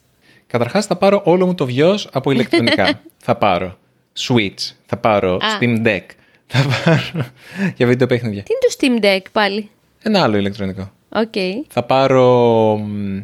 Καταρχάς, 0.53 0.87
θα 0.87 0.97
πάρω 0.97 1.21
όλο 1.25 1.47
μου 1.47 1.55
το 1.55 1.67
βιός 1.67 2.09
από 2.13 2.31
ηλεκτρονικά. 2.31 3.01
θα 3.27 3.37
πάρω 3.37 3.77
Switch. 4.19 4.73
Θα 4.87 4.97
πάρω 4.97 5.39
Steam 5.61 5.87
Deck. 5.87 6.03
Θα 6.47 6.65
πάρω 6.85 7.25
για 7.77 7.87
βίντεο 7.87 8.07
παιχνίδια. 8.07 8.43
Τι 8.43 8.53
είναι 8.53 8.61
το 8.61 8.77
Steam 8.79 9.05
Deck 9.05 9.27
πάλι; 9.33 9.71
Ένα 10.03 10.23
άλλο 10.23 10.37
ηλεκτρονικό. 10.37 10.91
Οκ. 11.09 11.33
Θα 11.69 11.83
πάρω 11.83 12.77
μ, 12.77 13.19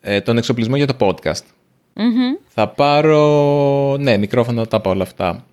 ε, 0.00 0.20
τον 0.20 0.36
εξοπλισμό 0.36 0.76
για 0.76 0.86
το 0.86 0.96
podcast. 0.98 1.44
Μμμ. 1.92 2.34
Θα 2.48 2.68
πάρω, 2.68 3.96
ναι, 4.00 4.16
μικρόφωνα 4.16 4.66
τα 4.66 4.76
από 4.76 4.90
όλα 4.90 5.02
αυτά. 5.02 5.44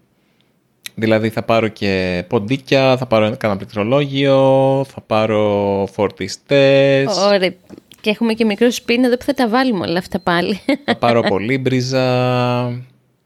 Δηλαδή 0.96 1.30
θα 1.30 1.44
πάρω 1.44 1.68
και 1.68 2.24
ποντίκια, 2.28 2.98
θα 2.98 3.06
πάρω 3.06 3.36
κανένα 3.38 3.60
πληκτρολόγιο, 3.60 4.86
θα 4.88 5.02
πάρω 5.02 5.88
φορτιστές, 5.92 7.18
Ωραία. 7.18 7.54
Και 8.04 8.10
έχουμε 8.10 8.34
και 8.34 8.46
μικρό 8.46 8.72
σπίτι 8.72 9.06
εδώ 9.06 9.18
που 9.18 9.24
θα 9.24 9.34
τα 9.34 9.48
βάλουμε 9.48 9.88
όλα 9.88 9.98
αυτά 9.98 10.20
πάλι. 10.20 10.60
θα 10.86 10.96
πάρω 10.96 11.22
πολύμπριζα. 11.22 12.04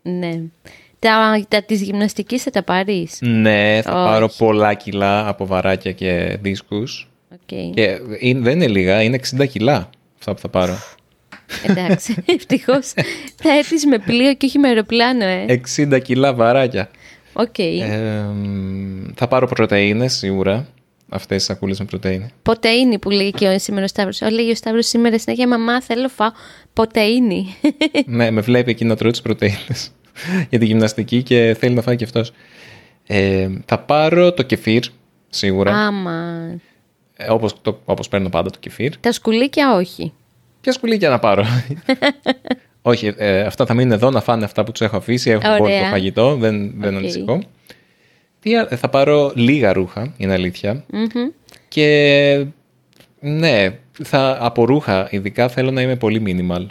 ναι. 0.01 0.41
Τα, 0.99 1.45
τα 1.47 1.63
της 1.63 1.81
γυμναστικής 1.81 2.43
θα 2.43 2.49
τα 2.51 2.63
πάρεις; 2.63 3.17
Ναι, 3.21 3.79
θα 3.83 3.93
Όχι. 4.01 4.09
πάρω 4.09 4.29
πολλά 4.37 4.73
κιλά 4.73 5.27
από 5.27 5.45
βαράκια 5.45 5.91
και 5.91 6.37
δίσκους. 6.41 7.07
Οκ. 7.33 7.39
Και 7.73 7.99
είναι- 8.19 8.39
δεν 8.39 8.55
είναι 8.55 8.67
λίγα, 8.67 9.01
είναι 9.01 9.15
60 9.35 9.45
κιλά 9.47 9.89
αυτά 10.17 10.33
που 10.33 10.39
θα 10.39 10.49
πάρω. 10.49 10.77
Εντάξει. 11.63 12.23
Ευτυχώς 12.35 12.93
θα 13.35 13.57
έρθεις 13.57 13.85
με 13.85 13.97
πλοίο 13.99 14.33
και 14.33 14.45
όχι 14.45 14.59
με 14.59 14.67
αεροπλάνο, 14.67 15.23
ε. 15.25 15.61
60 15.77 15.99
κιλά 16.01 16.33
βαράκια. 16.33 16.89
Οκ. 17.33 17.59
Ε, 17.59 18.21
μ, 18.33 19.05
θα 19.15 19.27
πάρω 19.27 19.47
πρωτεΐνες 19.47 20.13
σίγουρα. 20.13 20.67
Αυτές 21.09 21.37
τις 21.37 21.45
σακούλες 21.45 21.79
με 21.79 21.85
πρωτεΐνη. 21.85 22.29
Ποτεΐνη 22.41 22.99
που 22.99 23.09
λέει 23.09 23.31
και 23.31 23.47
ο 23.47 23.59
σήμερα 23.59 23.83
ο 23.83 23.87
Σταύρος. 23.87 24.21
Ω, 24.21 24.29
λέει 24.29 24.49
ο 24.49 24.55
Σταύρος 24.55 24.87
σήμερα 24.87 25.19
συνέχεια 25.19 25.47
μαμά 25.47 25.81
θέλω 25.81 26.09
φάω 26.09 26.31
ποτεΐνη. 26.73 27.55
ναι, 28.05 28.31
με 28.31 28.41
βλέπει 28.41 28.71
εκεί 28.71 28.85
να 28.85 28.95
τρώω 28.95 29.11
τις 29.11 29.21
πρωτεΐνες 29.21 29.91
για 30.49 30.59
τη 30.59 30.65
γυμναστική 30.65 31.23
και 31.23 31.55
θέλει 31.59 31.75
να 31.75 31.81
φάει 31.81 31.95
και 31.95 32.03
αυτός. 32.03 32.31
Ε, 33.07 33.49
θα 33.65 33.79
πάρω 33.79 34.33
το 34.33 34.43
κεφίρ, 34.43 34.83
σίγουρα. 35.29 35.75
Άμα. 35.75 36.47
Ε, 37.17 37.31
όπως, 37.31 37.61
το, 37.61 37.79
όπως 37.85 38.07
παίρνω 38.07 38.29
πάντα 38.29 38.49
το 38.49 38.59
κεφίρ. 38.59 38.97
Τα 38.97 39.11
σκουλήκια 39.11 39.75
όχι. 39.75 40.13
Ποια 40.61 40.71
σκουλήκια 40.71 41.09
να 41.09 41.19
πάρω; 41.19 41.45
Όχι, 42.81 43.13
ε, 43.17 43.41
αυτά 43.41 43.65
θα 43.65 43.73
μείνουν 43.73 43.91
εδώ 43.91 44.09
να 44.09 44.21
φάνε 44.21 44.43
αυτά 44.43 44.63
που 44.63 44.71
τους 44.71 44.81
έχω 44.81 44.97
αφήσει. 44.97 45.29
Έχουν 45.29 45.45
Ωραία. 45.45 45.57
πολύ 45.57 45.79
το 45.79 45.85
φαγητό, 45.85 46.35
δεν, 46.35 46.73
δεν 46.77 46.93
Οκ. 46.93 46.97
ανησυχώ. 46.97 47.39
Τι, 48.39 48.57
α- 48.57 48.67
θα 48.77 48.89
πάρω 48.89 49.31
λίγα 49.35 49.73
ρούχα, 49.73 50.13
είναι 50.17 50.33
αλήθεια. 50.33 50.83
Μμμ. 50.91 51.29
Και 51.67 52.45
ναι, 53.19 53.77
θα, 54.03 54.37
από 54.41 54.65
ρούχα 54.65 55.07
ειδικά 55.11 55.49
θέλω 55.49 55.71
να 55.71 55.81
είμαι 55.81 55.95
πολύ 55.95 56.23
minimal. 56.25 56.65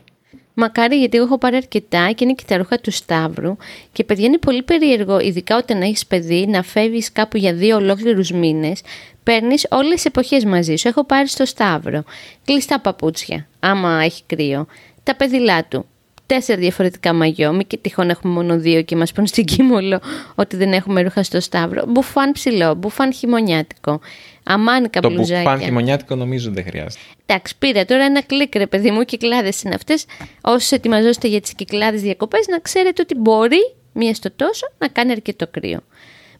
Μακάρι 0.58 0.96
γιατί 0.98 1.16
εγώ 1.16 1.26
έχω 1.26 1.38
πάρει 1.38 1.56
αρκετά 1.56 2.10
και 2.14 2.24
είναι 2.24 2.32
και 2.32 2.44
τα 2.46 2.56
ρούχα 2.56 2.78
του 2.78 2.90
Σταύρου. 2.90 3.56
Και 3.92 4.04
παιδιά 4.04 4.26
είναι 4.26 4.38
πολύ 4.38 4.62
περίεργο, 4.62 5.20
ειδικά 5.20 5.56
όταν 5.56 5.82
έχεις 5.82 6.06
παιδί, 6.06 6.46
να 6.46 6.62
φεύγεις 6.62 7.12
κάπου 7.12 7.36
για 7.36 7.52
δύο 7.54 7.76
ολόκληρους 7.76 8.30
μήνες. 8.30 8.80
Παίρνεις 9.22 9.66
όλες 9.70 9.94
τις 9.94 10.04
εποχές 10.04 10.44
μαζί 10.44 10.76
σου. 10.76 10.88
Έχω 10.88 11.04
πάρει 11.04 11.28
στο 11.28 11.44
Σταύρο. 11.44 12.04
Κλειστά 12.44 12.80
παπούτσια, 12.80 13.46
άμα 13.60 14.00
έχει 14.02 14.22
κρύο. 14.26 14.66
Τα 15.02 15.16
παιδιλά 15.16 15.64
του. 15.64 15.86
Τέσσερα 16.26 16.60
διαφορετικά 16.60 17.12
μαγιό. 17.12 17.52
Μην 17.52 17.66
και 17.66 17.76
τυχόν 17.76 18.10
έχουμε 18.10 18.32
μόνο 18.32 18.58
δύο 18.58 18.82
και 18.82 18.96
μας 18.96 19.12
πούν 19.12 19.26
στην 19.26 19.44
Κίμολο 19.44 20.00
ότι 20.34 20.56
δεν 20.56 20.72
έχουμε 20.72 21.02
ρούχα 21.02 21.22
στο 21.22 21.40
Σταύρο. 21.40 21.84
Μπουφάν 21.88 22.32
ψηλό, 22.32 22.74
μπουφάν 22.74 23.12
χειμωνιάτικο. 23.12 24.00
Αμάνικα 24.42 25.00
Το 25.00 25.10
μπλουζάκια. 25.10 25.42
μπουφάν 25.42 25.60
χειμωνιάτικο 25.60 26.14
νομίζω 26.14 26.50
δεν 26.50 26.64
χρειάζεται. 26.64 27.02
Εντάξει, 27.26 27.54
πήρα 27.58 27.84
τώρα 27.84 28.04
ένα 28.04 28.22
κλικ, 28.22 28.54
ρε 28.54 28.66
παιδί 28.66 28.90
μου, 28.90 29.02
κυκλάδες 29.02 29.62
είναι 29.62 29.74
αυτές. 29.74 30.04
Όσοι 30.40 30.74
ετοιμαζόστε 30.74 31.28
για 31.28 31.40
τις 31.40 31.54
κυκλάδες 31.54 32.02
διακοπές, 32.02 32.46
να 32.46 32.58
ξέρετε 32.58 33.02
ότι 33.02 33.14
μπορεί 33.14 33.74
μία 33.92 34.14
στο 34.14 34.30
τόσο 34.36 34.66
να 34.78 34.88
κάνει 34.88 35.10
αρκετό 35.10 35.46
κρύο. 35.46 35.78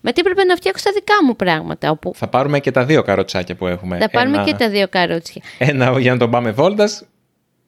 Μετά 0.00 0.20
έπρεπε 0.20 0.44
να 0.44 0.56
φτιάξω 0.56 0.84
τα 0.84 0.90
δικά 0.94 1.14
μου 1.26 1.36
πράγματα. 1.36 1.90
Όπου 1.90 2.12
Θα 2.14 2.28
πάρουμε 2.28 2.60
και 2.60 2.70
τα 2.70 2.84
δύο 2.84 3.02
καροτσάκια 3.02 3.54
που 3.54 3.66
έχουμε. 3.66 3.98
θα 3.98 4.10
πάρουμε 4.10 4.36
ένα, 4.36 4.44
και 4.46 4.54
τα 4.54 4.68
δύο 4.68 4.88
καρότσια. 4.88 5.42
Ένα 5.58 6.00
για 6.00 6.12
να 6.12 6.18
τον 6.18 6.30
πάμε 6.30 6.50
βόλτας 6.50 7.04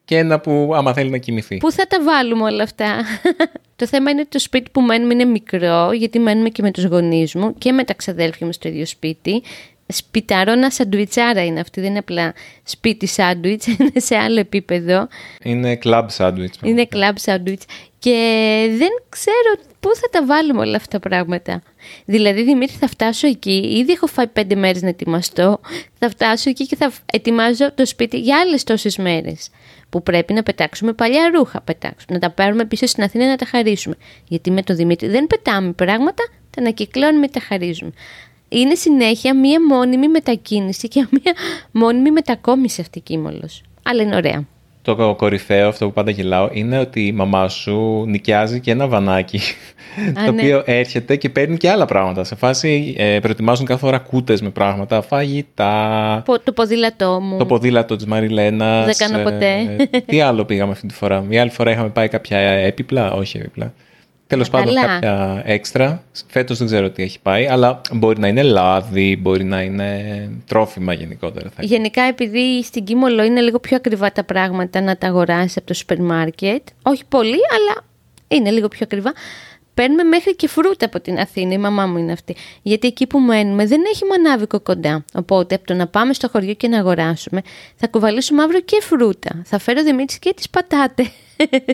και 0.09 0.17
ένα 0.17 0.41
που 0.41 0.73
άμα 0.75 0.93
θέλει 0.93 1.11
να 1.11 1.19
κοιμηθεί. 1.19 1.57
Πού 1.57 1.73
θα 1.73 1.87
τα 1.87 2.03
βάλουμε 2.03 2.43
όλα 2.43 2.63
αυτά; 2.63 3.05
το 3.77 3.87
θέμα 3.87 4.11
είναι 4.11 4.21
ότι 4.21 4.29
το 4.31 4.39
σπίτι 4.39 4.71
που 4.71 4.81
μένουμε 4.81 5.13
είναι 5.13 5.25
μικρό, 5.25 5.93
γιατί 5.93 6.19
μένουμε 6.19 6.49
και 6.49 6.63
με 6.63 6.71
τους 6.71 6.85
γονείς 6.85 7.35
μου 7.35 7.55
και 7.59 7.73
με 7.73 7.85
τα 7.85 7.95
ξαδέλφια 7.95 8.47
μου 8.47 8.53
στο 8.53 8.69
ίδιο 8.69 8.87
σπίτι. 8.87 9.43
Σπιταρώνα 9.87 10.71
σαντουιτσάρα 10.71 11.45
είναι 11.45 11.61
αυτή, 11.61 11.81
δεν 11.81 11.91
είναι 11.91 11.99
απλά 11.99 12.35
σπίτι 12.63 13.07
σάντουιτς, 13.07 13.67
είναι 13.79 13.93
σε 13.95 14.17
άλλο 14.17 14.41
επίπεδο. 14.41 15.09
Είναι 15.43 15.79
club 15.85 16.07
sandwich. 16.17 16.63
Είναι 16.63 16.89
club 16.93 17.15
sandwich 17.25 17.63
και 17.99 18.17
δεν 18.79 18.89
ξέρω 19.09 19.71
πού 19.81 19.89
θα 19.95 20.09
τα 20.11 20.27
βάλουμε 20.27 20.61
όλα 20.61 20.77
αυτά 20.77 20.99
τα 20.99 21.09
πράγματα. 21.09 21.63
Δηλαδή, 22.05 22.43
Δημήτρη, 22.43 22.77
θα 22.77 22.89
φτάσω 22.89 23.27
εκεί, 23.27 23.75
ήδη 23.77 23.93
έχω 23.93 24.07
φάει 24.07 24.27
πέντε 24.27 24.55
μέρες 24.55 24.83
να 24.83 24.89
ετοιμαστώ, 24.89 25.61
θα 25.99 26.09
φτάσω 26.09 26.51
εκεί 26.51 26.67
και 26.67 26.77
θα 26.77 26.93
ετοιμάζω 27.13 27.73
το 27.73 27.87
σπίτι 27.87 28.19
για 28.19 28.39
άλλες 28.39 28.65
τόσες 28.65 28.97
μέρες. 28.97 29.51
Που 29.91 30.03
πρέπει 30.03 30.33
να 30.33 30.43
πετάξουμε 30.43 30.93
παλιά 30.93 31.31
ρούχα, 31.35 31.61
πετάξουμε, 31.61 32.19
να 32.19 32.19
τα 32.19 32.31
πάρουμε 32.31 32.65
πίσω 32.65 32.87
στην 32.87 33.03
Αθήνα 33.03 33.27
να 33.27 33.37
τα 33.37 33.47
χαρίσουμε. 33.47 33.95
Γιατί 34.29 34.51
με 34.51 34.63
τον 34.63 34.77
Δημήτρη 34.77 35.09
δεν 35.09 35.27
πετάμε 35.27 35.73
πράγματα, 35.73 36.29
τα 36.51 36.61
ανακυκλώνουμε 36.61 37.27
και 37.27 37.33
τα 37.33 37.41
χαρίζουμε. 37.41 37.93
Είναι 38.49 38.75
συνέχεια 38.75 39.35
μία 39.37 39.67
μόνιμη 39.67 40.09
μετακίνηση 40.09 40.89
και 40.89 41.07
μία 41.11 41.35
μόνιμη 41.71 42.11
μετακόμιση 42.11 42.81
αυτή 42.81 42.99
η 42.99 43.01
Κίμολος. 43.01 43.63
Αλλά 43.83 44.03
είναι 44.03 44.17
ωραία. 44.17 44.47
Το 44.97 45.15
κορυφαίο, 45.15 45.69
αυτό 45.69 45.87
που 45.87 45.93
πάντα 45.93 46.11
γελάω, 46.11 46.49
είναι 46.53 46.79
ότι 46.79 47.07
η 47.07 47.13
μαμά 47.13 47.49
σου 47.49 48.05
νοικιάζει 48.07 48.61
και 48.61 48.71
ένα 48.71 48.87
βανάκι. 48.87 49.37
Α, 49.37 50.25
το 50.27 50.33
ναι. 50.33 50.43
οποίο 50.43 50.63
έρχεται 50.67 51.17
και 51.17 51.29
παίρνει 51.29 51.57
και 51.57 51.71
άλλα 51.71 51.85
πράγματα. 51.85 52.25
Σε 52.25 52.35
φάση 52.35 52.95
ε, 52.99 53.19
προετοιμάζουν 53.23 53.67
κάθε 53.67 53.81
φορά 53.81 53.99
κούτες 53.99 54.43
με 54.43 54.51
πράγματα, 54.51 55.03
φαγητά, 55.03 56.23
Πο- 56.25 56.39
Το 56.41 56.53
ποδήλατό 56.53 57.21
μου. 57.21 57.39
το 57.39 57.47
ποδήλατο 57.47 57.97
της 57.97 58.07
Μαριλένας. 58.07 58.85
Δεν 58.97 59.09
κάνω 59.09 59.23
ποτέ. 59.31 59.77
τι 60.07 60.21
άλλο 60.21 60.45
πήγαμε 60.45 60.73
αυτή 60.73 60.87
τη 60.87 60.95
φορά. 60.95 61.21
Μια 61.21 61.41
άλλη 61.41 61.51
φορά 61.51 61.71
είχαμε 61.71 61.89
πάει 61.89 62.09
κάποια 62.09 62.39
έπιπλα, 62.39 63.13
όχι 63.13 63.39
έπιπλα. 63.39 63.73
Τέλος 64.29 64.51
πάντων, 64.51 64.75
καλά. 64.75 64.87
κάποια 64.87 65.43
έξτρα. 65.45 66.03
Φέτος 66.27 66.59
δεν 66.59 66.67
ξέρω 66.67 66.91
τι 66.91 67.03
έχει 67.03 67.21
πάει, 67.21 67.47
αλλά 67.47 67.81
μπορεί 67.93 68.21
να 68.21 68.29
είναι 68.29 68.43
λάδι, 68.43 69.17
μπορεί 69.17 69.45
να 69.45 69.63
είναι 69.63 70.31
τρόφιμα 70.47 70.93
γενικότερα. 70.93 71.51
Θα 71.57 71.63
Γενικά, 71.63 72.03
επειδή 72.03 72.63
στην 72.65 72.85
Κίμολο 72.85 73.23
είναι 73.23 73.41
λίγο 73.41 73.59
πιο 73.59 73.77
ακριβά 73.77 74.13
τα 74.13 74.25
πράγματα 74.25 74.81
να 74.81 74.97
τα 74.97 75.07
αγοράσει 75.07 75.55
από 75.59 75.67
το 75.67 75.75
σούπερ 75.75 76.01
μάρκετ, 76.01 76.63
όχι 76.83 77.03
πολύ, 77.09 77.39
αλλά 77.51 77.87
είναι 78.29 78.51
λίγο 78.51 78.69
πιο 78.69 78.81
ακριβά. 78.83 79.13
Παίρνουμε 79.79 80.03
μέχρι 80.03 80.37
και 80.37 80.49
φρούτα 80.49 80.87
από 80.87 81.01
την 81.01 81.19
Αθήνα, 81.19 81.53
η 81.53 81.59
μαμά 81.59 81.87
μου 81.87 81.99
είναι 81.99 82.13
αυτή. 82.13 82.37
Γιατί 82.63 82.87
εκεί 82.87 83.07
που 83.07 83.19
μένουμε 83.19 83.67
δεν 83.67 83.81
έχει 83.93 84.05
μανάβικο 84.05 84.61
κοντά. 84.61 85.05
Οπότε 85.15 85.55
από 85.55 85.67
το 85.67 85.75
να 85.75 85.87
πάμε 85.87 86.13
στο 86.13 86.29
χωριό 86.29 86.55
και 86.55 86.69
να 86.69 86.79
αγοράσουμε, 86.79 87.43
θα 87.77 87.87
κουβαλήσουμε 87.89 88.43
αύριο 88.43 88.61
και 88.61 88.79
φρούτα. 88.83 89.43
Θα 89.45 89.59
φέρω 89.59 89.83
Δημήτρης 89.83 90.19
και 90.19 90.33
τις 90.37 90.51
πατάτες. 90.51 91.11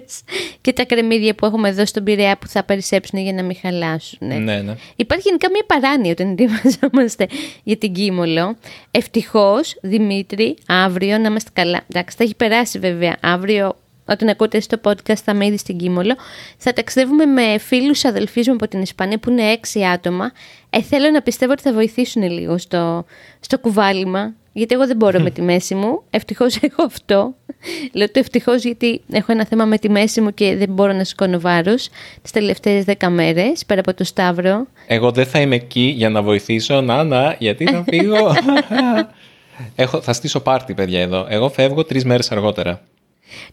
και 0.60 0.72
τα 0.72 0.84
κρεμμύδια 0.84 1.34
που 1.34 1.46
έχουμε 1.46 1.68
εδώ 1.68 1.86
στον 1.86 2.04
Πειραιά 2.04 2.38
που 2.38 2.46
θα 2.46 2.64
περισσέψουν 2.64 3.18
για 3.18 3.32
να 3.32 3.42
μην 3.42 3.56
χαλάσουν. 3.60 4.18
Ναι, 4.42 4.60
ναι. 4.60 4.74
Υπάρχει 4.96 5.22
γενικά 5.26 5.50
μια 5.50 5.64
παράνοια 5.66 6.10
όταν 6.10 6.30
ετοιμαζόμαστε 6.30 7.26
για 7.62 7.76
την 7.76 7.92
Κίμολο. 7.92 8.56
Ευτυχώς, 8.90 9.76
Δημήτρη, 9.82 10.56
αύριο 10.66 11.18
να 11.18 11.28
είμαστε 11.28 11.50
καλά. 11.52 11.80
Εντάξει, 11.92 12.16
θα 12.16 12.24
έχει 12.24 12.34
περάσει 12.34 12.78
βέβαια. 12.78 13.16
Αύριο, 13.20 13.76
όταν 14.04 14.28
ακούτε 14.28 14.60
στο 14.60 14.80
podcast, 14.84 15.16
θα 15.24 15.32
είμαι 15.32 15.46
ήδη 15.46 15.56
στην 15.56 15.76
Κίμολο. 15.76 16.14
Θα 16.56 16.72
ταξιδεύουμε 16.72 17.24
με 17.24 17.58
φίλους 17.58 18.04
αδελφοί 18.04 18.42
μου 18.46 18.52
από 18.52 18.68
την 18.68 18.80
Ισπανία 18.80 19.18
που 19.18 19.30
είναι 19.30 19.50
έξι 19.50 19.84
άτομα. 19.84 20.32
Ε, 20.70 20.82
θέλω 20.82 21.10
να 21.10 21.22
πιστεύω 21.22 21.52
ότι 21.52 21.62
θα 21.62 21.72
βοηθήσουν 21.72 22.22
λίγο 22.22 22.58
στο, 22.58 23.04
στο 23.40 23.58
κουβάλιμα. 23.58 24.34
Γιατί 24.56 24.74
εγώ 24.74 24.86
δεν 24.86 24.96
μπορώ 24.96 25.20
με 25.20 25.30
τη 25.30 25.42
μέση 25.42 25.74
μου. 25.74 26.02
Ευτυχώς 26.10 26.56
έχω 26.56 26.82
αυτό. 26.82 27.34
Λέω 27.92 28.10
το 28.10 28.18
ευτυχώς 28.18 28.64
γιατί 28.64 29.00
έχω 29.10 29.32
ένα 29.32 29.46
θέμα 29.46 29.64
με 29.64 29.78
τη 29.78 29.88
μέση 29.88 30.20
μου 30.20 30.34
και 30.34 30.56
δεν 30.56 30.68
μπορώ 30.68 30.92
να 30.92 31.04
σηκώνω 31.04 31.40
βάρος 31.40 31.88
τις 32.22 32.30
τελευταίες 32.30 32.84
δέκα 32.84 33.10
μέρες 33.10 33.64
πέρα 33.66 33.80
από 33.80 33.94
το 33.94 34.04
Σταύρο. 34.04 34.66
Εγώ 34.86 35.10
δεν 35.10 35.26
θα 35.26 35.40
είμαι 35.40 35.54
εκεί 35.54 35.92
για 35.96 36.10
να 36.10 36.22
βοηθήσω, 36.22 36.80
να, 36.80 37.04
να, 37.04 37.36
γιατί 37.38 37.64
θα 37.64 37.84
φύγω. 37.88 38.16
Έχω, 39.74 40.00
θα 40.00 40.12
στήσω 40.12 40.40
πάρτι, 40.40 40.74
παιδιά, 40.74 41.00
εδώ. 41.00 41.26
Εγώ 41.28 41.48
φεύγω 41.48 41.84
τρεις 41.84 42.04
μέρες 42.04 42.32
αργότερα. 42.32 42.80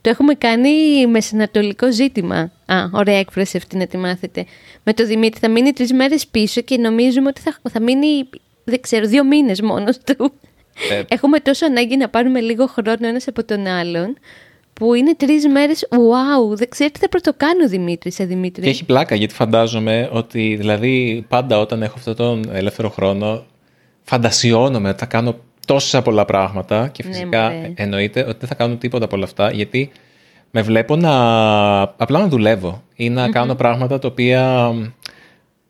Το 0.01 0.09
έχουμε 0.09 0.33
κάνει 0.33 1.07
μεσανατολικό 1.07 1.91
ζήτημα. 1.91 2.51
Α, 2.65 2.75
ωραία 2.91 3.17
έκφραση 3.17 3.57
αυτή 3.57 3.77
να 3.77 3.87
τη 3.87 3.97
μάθετε. 3.97 4.45
Με 4.83 4.93
το 4.93 5.05
Δημήτρη 5.05 5.39
θα 5.39 5.49
μείνει 5.49 5.73
τρεις 5.73 5.93
μέρες 5.93 6.27
πίσω 6.27 6.61
και 6.61 6.77
νομίζουμε 6.77 7.27
ότι 7.27 7.41
θα, 7.41 7.59
θα 7.69 7.81
μείνει, 7.81 8.29
δεν 8.63 8.81
ξέρω, 8.81 9.07
δύο 9.07 9.23
μήνες 9.23 9.61
μόνος 9.61 9.97
του. 9.97 10.33
Ε. 10.91 11.03
Έχουμε 11.07 11.39
τόσο 11.39 11.65
ανάγκη 11.65 11.97
να 11.97 12.09
πάρουμε 12.09 12.39
λίγο 12.39 12.67
χρόνο 12.67 13.07
ένας 13.07 13.27
από 13.27 13.43
τον 13.43 13.67
άλλον, 13.67 14.17
που 14.73 14.93
είναι 14.93 15.15
τρεις 15.15 15.47
μέρες. 15.47 15.87
Wow, 15.89 16.55
δεν 16.55 16.69
ξέρω 16.69 16.89
τι 16.89 16.99
θα 16.99 17.09
πρωτοκάνει 17.09 17.63
ο 17.63 17.67
Δημήτρη 17.67 18.11
σε 18.11 18.23
Δημήτρη. 18.23 18.63
Και 18.63 18.69
έχει 18.69 18.85
πλάκα, 18.85 19.15
γιατί 19.15 19.33
φαντάζομαι 19.33 20.09
ότι 20.11 20.55
δηλαδή 20.55 21.25
πάντα 21.27 21.59
όταν 21.59 21.83
έχω 21.83 21.93
αυτόν 21.97 22.15
τον 22.15 22.49
ελεύθερο 22.51 22.89
χρόνο, 22.89 23.45
φαντασιώνομαι 24.03 24.89
ότι 24.89 24.99
θα 24.99 25.05
κάνω 25.05 25.35
τόσα 25.71 26.01
πολλά 26.01 26.25
πράγματα 26.25 26.87
και 26.87 27.03
ναι, 27.05 27.11
φυσικά 27.11 27.49
ναι, 27.49 27.71
εννοείται 27.75 28.19
ότι 28.19 28.37
δεν 28.39 28.47
θα 28.47 28.55
κάνω 28.55 28.75
τίποτα 28.75 29.05
από 29.05 29.15
όλα 29.15 29.25
αυτά 29.25 29.51
γιατί 29.51 29.91
με 30.51 30.61
βλέπω 30.61 30.95
να 30.95 31.13
απλά 31.81 32.19
να 32.19 32.27
δουλεύω 32.27 32.83
ή 32.95 33.09
να 33.09 33.29
κάνω 33.29 33.55
πράγματα 33.55 33.99
τα 33.99 34.07
οποία 34.07 34.71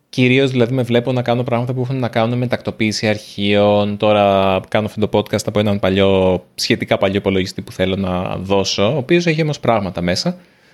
κυρίως 0.10 0.52
δηλαδή 0.52 0.74
με 0.74 0.82
βλέπω 0.82 1.12
να 1.12 1.22
κάνω 1.22 1.44
πράγματα 1.44 1.74
που 1.74 1.82
έχουν 1.82 2.00
να 2.00 2.08
κάνουν 2.08 2.38
με 2.38 2.48
τακτοποίηση 2.48 3.08
αρχείων. 3.08 3.98
Τώρα 3.98 4.60
κάνω 4.68 4.86
αυτό 4.86 5.08
το 5.08 5.18
podcast 5.18 5.46
από 5.46 5.60
έναν 5.60 5.80
παλιό, 5.80 6.44
σχετικά 6.56 6.98
παλιό 6.98 7.18
υπολογιστή 7.18 7.62
που 7.62 7.72
θέλω 7.72 7.96
να 7.96 8.36
δώσω 8.36 8.94
ο 8.94 8.98
οποίος 8.98 9.26
έχει 9.26 9.42
όμως 9.42 9.60
πράγματα 9.60 10.02
μέσα 10.02 10.32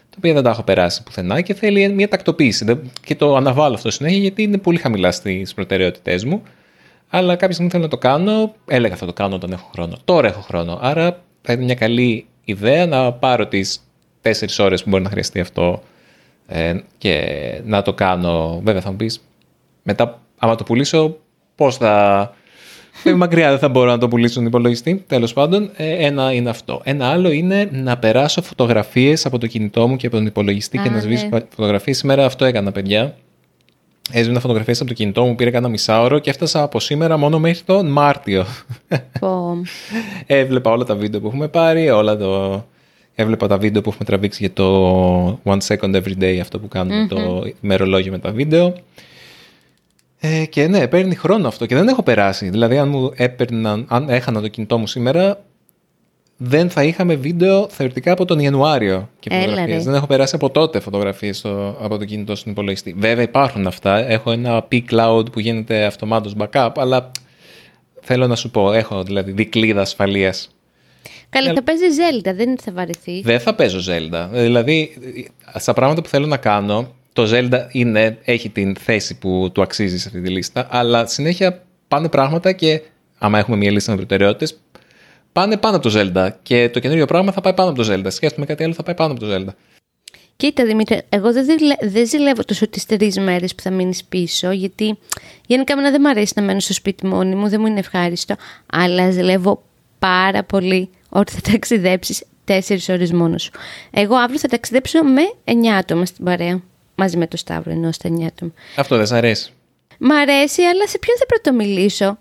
τα 0.10 0.16
οποία 0.18 0.34
δεν 0.34 0.44
τα 0.44 0.50
έχω 0.50 0.64
περάσει 0.64 1.04
πουθενά 1.04 1.42
και 1.42 1.54
θέλει 1.54 1.90
μια 1.90 2.08
τακτοποίηση. 2.08 2.80
Και 3.04 3.16
το 3.16 3.36
αναβάλω 3.36 3.76
αυτό 3.76 3.92
συνέχεια 3.92 4.20
γιατί 4.20 4.44
είναι 4.44 4.58
πολύ 4.58 4.78
χαμηλά 4.78 5.12
στις 5.12 5.54
προτεραιότητές 5.54 6.26
μου 6.26 6.42
αλλά 7.10 7.36
κάποια 7.36 7.54
στιγμή 7.54 7.72
θέλω 7.72 7.84
να 7.84 7.90
το 7.90 7.98
κάνω. 7.98 8.56
Έλεγα 8.68 8.96
θα 8.96 9.06
το 9.06 9.14
κάνω 9.14 9.36
όταν 9.36 9.52
έχω 9.52 9.70
χρόνο. 9.74 9.98
Τώρα 10.06 10.28
έχω 10.28 10.42
χρόνο. 10.42 10.80
Άρα 10.82 11.22
θα 11.42 11.54
είναι 11.54 11.64
μια 11.64 11.76
καλή 11.76 12.26
ιδέα 12.44 12.86
να 12.86 13.14
πάρω 13.14 13.48
τις 13.48 13.80
τέσσερις 14.22 14.60
ώρες 14.60 14.84
που 14.84 14.90
μπορεί 14.90 15.04
να 15.04 15.10
χρειαστεί 15.10 15.40
αυτό 15.40 15.84
ε, 16.48 16.76
και 16.98 17.22
να 17.66 17.82
το 17.82 17.94
κάνω. 17.94 18.62
Βέβαια 18.64 18.82
θα 18.82 18.90
μου 18.90 18.96
πεις 18.96 19.22
μετά, 19.84 20.22
άμα 20.38 20.56
το 20.56 20.64
πουλήσω, 20.64 21.18
πώς 21.56 21.78
θα. 21.78 22.34
Δεν 23.04 23.16
μακριά, 23.16 23.50
δεν 23.50 23.60
θα 23.60 23.70
μπορώ 23.70 23.90
να 23.90 23.98
το 23.98 24.08
πουλήσω 24.08 24.34
στον 24.34 24.46
υπολογιστή. 24.46 25.04
Τέλος 25.08 25.34
πάντων, 25.34 25.70
ε, 25.76 26.06
ένα 26.06 26.34
είναι 26.34 26.50
αυτό. 26.50 26.82
Ένα 26.84 27.08
άλλο 27.08 27.32
είναι 27.32 27.70
να 27.72 27.98
περάσω 27.98 28.42
φωτογραφίες 28.42 29.26
από 29.26 29.38
το 29.38 29.48
κινητό 29.48 29.88
μου 29.88 29.96
και 29.96 30.08
από 30.08 30.16
τον 30.16 30.26
υπολογιστή 30.26 30.78
και 30.78 30.90
να 30.90 31.00
σβήσω 31.00 31.28
ναι. 31.32 31.40
φωτογραφίες. 31.56 31.98
Σήμερα 31.98 32.26
αυτό 32.26 32.46
έκανα, 32.46 32.72
παιδιά. 32.72 33.16
Έσβηνα 34.12 34.40
φωτογραφίε 34.40 34.74
από 34.78 34.86
το 34.86 34.94
κινητό 34.94 35.26
μου, 35.26 35.36
πήρε 35.36 35.52
κανένα 35.52 35.72
μισάωρο 35.72 36.20
και 36.20 36.30
έφτασα 36.30 36.64
από 36.64 36.80
σήμερα 36.80 37.18
μόνο 37.18 37.40
μέχρι 37.40 37.64
τον 37.64 37.88
Μάρτιο. 37.88 38.46
Έβλεπα 40.26 40.72
όλα 40.72 40.84
τα 40.84 40.96
βίντεο 40.96 41.20
που 41.20 41.28
έχουμε 41.28 41.48
πάρει, 41.48 41.90
όλα 41.90 42.18
το... 42.18 42.66
Έβλεπα 43.16 43.48
τα 43.48 43.58
βίντεο 43.58 43.82
που 43.82 43.90
έχουμε 43.90 44.06
τραβήξει 44.06 44.38
για 44.44 44.54
το 44.54 45.40
One 45.44 45.58
Second 45.68 45.96
Every 45.96 46.22
Day, 46.22 46.38
αυτό 46.42 46.60
που 46.60 46.68
κανουμε 46.68 47.08
το 47.08 47.44
ημερολόγιο 47.62 48.12
με 48.12 48.20
τα 48.20 48.32
βίντεο. 48.32 48.74
Ε, 50.20 50.46
και 50.46 50.68
ναι, 50.68 50.88
παίρνει 50.88 51.16
χρόνο 51.16 51.48
αυτό 51.48 51.66
και 51.66 51.76
δεν 51.76 51.88
έχω 51.88 52.04
περάσει. 52.04 52.50
Δηλαδή, 52.50 52.78
αν 52.78 52.90
μου 52.90 53.12
έπαιρναν, 53.16 53.86
αν 53.90 54.10
έχανα 54.10 54.42
το 54.42 54.48
κινητό 54.48 54.78
μου 54.78 54.88
σήμερα, 54.88 55.44
δεν 56.38 56.70
θα 56.70 56.84
είχαμε 56.84 57.16
βίντεο 57.16 57.68
θεωρητικά 57.70 58.12
από 58.12 58.26
τον 58.26 58.40
Ιανουάριο 58.40 59.10
και 59.20 59.30
φωτογραφίες. 59.30 59.84
Δεν 59.84 59.94
έχω 59.94 60.08
περάσει 60.08 60.36
από 60.36 60.50
τότε 60.50 60.80
φωτογραφίες 60.80 61.46
από 61.82 61.98
το 61.98 62.06
κινητό 62.06 62.36
στον 62.36 62.52
υπολογιστή. 62.52 62.96
Βέβαια 62.98 63.24
υπάρχουν 63.24 63.68
αυτά. 63.68 64.10
Έχω 64.10 64.32
ένα 64.32 64.68
P-Cloud 64.72 65.32
που 65.32 65.40
γίνεται 65.40 65.86
αυτομάτως 65.86 66.34
backup, 66.38 66.72
αλλά 66.76 67.12
θέλω 68.02 68.28
να 68.28 68.36
σου 68.36 68.52
πω, 68.52 68.72
έχω 68.72 69.04
δηλαδή 69.04 69.32
δικλίδα 69.32 69.82
ασφαλείας. 69.82 70.50
Καλά, 71.30 71.54
θα 71.54 71.64
παίζει 71.64 71.84
Zelda, 71.84 72.36
δεν 72.36 72.58
θα 72.60 72.72
βαρεθεί. 72.72 73.22
Δεν 73.22 73.40
θα 73.40 73.54
παίζω 73.56 73.94
Zelda. 73.94 74.28
Δηλαδή, 74.32 74.98
στα 75.56 75.74
πράγματα 75.74 76.02
που 76.02 76.10
θέλω 76.10 76.26
να 76.26 76.38
κάνω, 76.38 76.96
το 77.14 77.30
Zelda 77.32 77.60
είναι, 77.72 78.18
έχει 78.24 78.50
την 78.50 78.76
θέση 78.76 79.18
που 79.18 79.50
του 79.54 79.62
αξίζει 79.62 80.00
σε 80.00 80.08
αυτή 80.08 80.22
τη 80.22 80.30
λίστα, 80.30 80.68
αλλά 80.70 81.06
συνέχεια 81.06 81.64
πάνε 81.88 82.10
πράγματα 82.10 82.52
και 82.52 82.82
άμα 83.18 83.40
έχουμε 83.40 83.58
μια 83.58 83.72
λίστα 83.72 83.92
με 83.92 83.98
προτεραιότητες, 83.98 84.60
πάνε 85.38 85.58
πάνω 85.58 85.76
από 85.76 85.90
το 85.90 86.00
Zelda. 86.00 86.30
Και 86.44 86.70
το 86.70 86.80
καινούριο 86.80 87.06
πράγμα 87.06 87.32
θα 87.32 87.42
πάει 87.42 87.54
πάνω 87.54 87.70
από 87.70 87.84
το 87.84 87.94
Zelda. 87.94 88.06
Σκέφτομαι 88.12 88.46
κάτι 88.46 88.64
άλλο 88.64 88.74
θα 88.74 88.84
πάει 88.84 88.96
πάνω 88.96 89.12
από 89.12 89.20
το 89.20 89.28
Zelda. 89.34 89.54
Κοίτα 90.36 90.66
Δημήτρη, 90.66 91.02
εγώ 91.10 91.34
δεν, 91.34 91.46
δεν 91.82 92.08
ζηλεύω 92.08 92.44
τόσο 92.44 92.68
τις 92.68 92.86
τρεις 92.86 93.20
μέρες 93.20 93.56
που 93.56 93.62
θα 93.62 93.72
μείνεις 93.72 94.04
πίσω, 94.04 94.52
γιατί 94.52 94.98
γενικά 95.46 95.74
εμένα 95.74 95.92
δεν 95.92 96.02
μου 96.04 96.10
αρέσει 96.10 96.34
να 96.36 96.42
μένω 96.42 96.60
στο 96.60 96.74
σπίτι 96.74 97.06
μόνη 97.06 97.36
μου, 97.36 97.50
δεν 97.50 97.62
μου 97.62 97.68
είναι 97.68 97.80
ευχάριστο. 97.80 98.36
Αλλά 98.66 99.12
ζηλεύω 99.12 99.64
πάρα 100.00 100.44
πολύ 100.44 100.90
ότι 101.10 101.32
θα 101.32 101.52
ταξιδέψεις 101.52 102.24
τέσσερις 102.44 102.90
ώρες 102.90 103.12
μόνος 103.12 103.44
σου. 103.44 103.52
Εγώ 103.92 104.16
αύριο 104.16 104.40
θα 104.40 104.48
ταξιδέψω 104.48 105.04
με 105.04 105.22
9 105.46 105.52
άτομα 105.80 106.06
στην 106.06 106.26
παρέα. 106.26 106.62
Μαζί 106.96 107.18
με 107.18 107.28
το 107.28 107.38
Σταύρο, 107.38 107.72
ενώ 107.72 107.92
στα 107.92 108.10
9 108.10 108.24
άτομα. 108.26 108.52
Αυτό 108.76 108.98
δεν 108.98 109.06
σ' 109.06 109.12
αρέσει. 109.12 109.52
Μ' 110.00 110.12
αρέσει, 110.12 110.62
αλλά 110.62 110.88
σε 110.88 111.00
ποιον 111.00 111.18
θα 111.18 111.26
πρωτομιλήσω; 111.26 112.18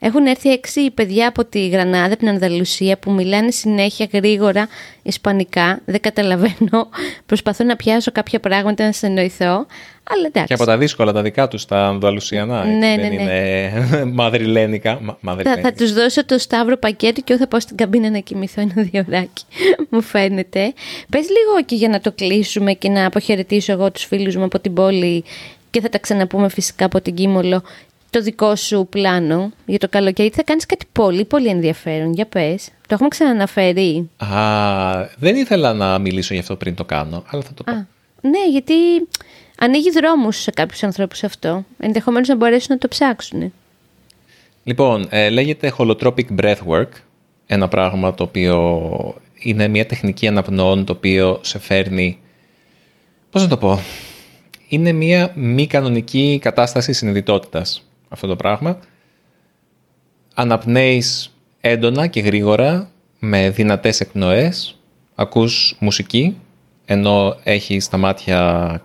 Έχουν 0.00 0.26
έρθει 0.26 0.50
έξι 0.50 0.90
παιδιά 0.90 1.28
από 1.28 1.44
τη 1.44 1.68
Γρανάδα, 1.68 2.06
από 2.06 2.16
την 2.16 2.28
Ανδαλουσία, 2.28 2.98
που 2.98 3.10
μιλάνε 3.12 3.50
συνέχεια 3.50 4.08
γρήγορα 4.12 4.68
Ισπανικά. 5.02 5.80
Δεν 5.84 6.00
καταλαβαίνω. 6.00 6.88
Προσπαθώ 7.26 7.64
να 7.64 7.76
πιάσω 7.76 8.12
κάποια 8.12 8.40
πράγματα 8.40 8.84
να 8.84 8.92
συνεννοηθώ. 8.92 9.66
Αλλά 10.10 10.26
εντάξει. 10.26 10.46
Και 10.46 10.54
από 10.54 10.64
τα 10.64 10.78
δύσκολα 10.78 11.12
τα 11.12 11.22
δικά 11.22 11.48
τους, 11.48 11.64
τα 11.64 11.86
Ανδαλουσιανά. 11.86 12.64
Ναι, 12.64 12.72
ναι, 12.72 12.96
δεν 12.96 13.14
ναι. 13.14 13.22
είναι 13.22 14.04
μαδριλένικα. 14.18 15.00
Θα, 15.42 15.58
θα 15.62 15.72
τους 15.72 15.92
δώσω 15.92 16.24
το 16.24 16.38
σταύρο 16.38 16.76
πακέτο 16.76 17.20
και 17.20 17.32
εγώ 17.32 17.40
θα 17.42 17.48
πάω 17.48 17.60
στην 17.60 17.76
καμπίνα 17.76 18.10
να 18.10 18.18
κοιμηθώ 18.18 18.60
ένα 18.60 18.72
διωράκι. 18.76 19.44
Μου 19.90 20.02
φαίνεται. 20.02 20.72
Πες 21.08 21.26
λίγο 21.28 21.64
και 21.64 21.74
για 21.74 21.88
να 21.88 22.00
το 22.00 22.12
κλείσουμε 22.12 22.72
και 22.72 22.88
να 22.88 23.06
αποχαιρετήσω 23.06 23.72
εγώ 23.72 23.90
τους 23.90 24.04
φίλους 24.04 24.36
μου 24.36 24.44
από 24.44 24.60
την 24.60 24.74
πόλη 24.74 25.24
και 25.70 25.80
θα 25.80 25.88
τα 25.88 25.98
ξαναπούμε 25.98 26.48
φυσικά 26.48 26.84
από 26.84 27.00
την 27.00 27.14
Κίμολο 27.14 27.62
το 28.10 28.20
δικό 28.22 28.56
σου 28.56 28.86
πλάνο 28.90 29.52
για 29.66 29.78
το 29.78 29.88
καλοκαίρι. 29.88 30.30
Θα 30.30 30.42
κάνεις 30.42 30.66
κάτι 30.66 30.86
πολύ 30.92 31.24
πολύ 31.24 31.48
ενδιαφέρον. 31.48 32.12
Για 32.12 32.26
πες. 32.26 32.66
Το 32.66 32.94
έχουμε 32.94 33.08
ξαναναφέρει. 33.08 34.10
Α, 34.16 34.28
δεν 35.18 35.36
ήθελα 35.36 35.74
να 35.74 35.98
μιλήσω 35.98 36.34
γι' 36.34 36.40
αυτό 36.40 36.56
πριν 36.56 36.74
το 36.74 36.84
κάνω, 36.84 37.22
αλλά 37.26 37.42
θα 37.42 37.54
το 37.54 37.64
πω. 37.64 37.72
ναι, 38.20 38.48
γιατί 38.50 38.74
ανοίγει 39.58 39.90
δρόμους 39.90 40.36
σε 40.36 40.50
κάποιους 40.50 40.82
ανθρώπους 40.82 41.24
αυτό. 41.24 41.64
Ενδεχομένως 41.78 42.28
να 42.28 42.36
μπορέσουν 42.36 42.66
να 42.68 42.78
το 42.78 42.88
ψάξουν. 42.88 43.52
Λοιπόν, 44.64 45.06
ε, 45.10 45.30
λέγεται 45.30 45.72
holotropic 45.78 46.26
breathwork. 46.40 46.88
Ένα 47.46 47.68
πράγμα 47.68 48.14
το 48.14 48.22
οποίο 48.22 49.14
είναι 49.38 49.68
μια 49.68 49.86
τεχνική 49.86 50.26
αναπνοών 50.26 50.84
το 50.84 50.92
οποίο 50.92 51.40
σε 51.42 51.58
φέρνει... 51.58 52.18
Πώς 53.30 53.42
να 53.42 53.48
το 53.48 53.56
πω... 53.56 53.80
Είναι 54.70 54.92
μια 54.92 55.32
μη 55.34 55.66
κανονική 55.66 56.38
κατάσταση 56.42 56.92
συνειδητότητας 56.92 57.87
αυτό 58.08 58.26
το 58.26 58.36
πράγμα. 58.36 58.78
Αναπνέεις 60.34 61.34
έντονα 61.60 62.06
και 62.06 62.20
γρήγορα 62.20 62.90
με 63.18 63.50
δυνατές 63.50 64.00
εκπνοές, 64.00 64.78
ακούς 65.14 65.76
μουσική, 65.80 66.36
ενώ 66.84 67.36
έχεις 67.42 67.88
τα 67.88 67.96
μάτια 67.96 68.82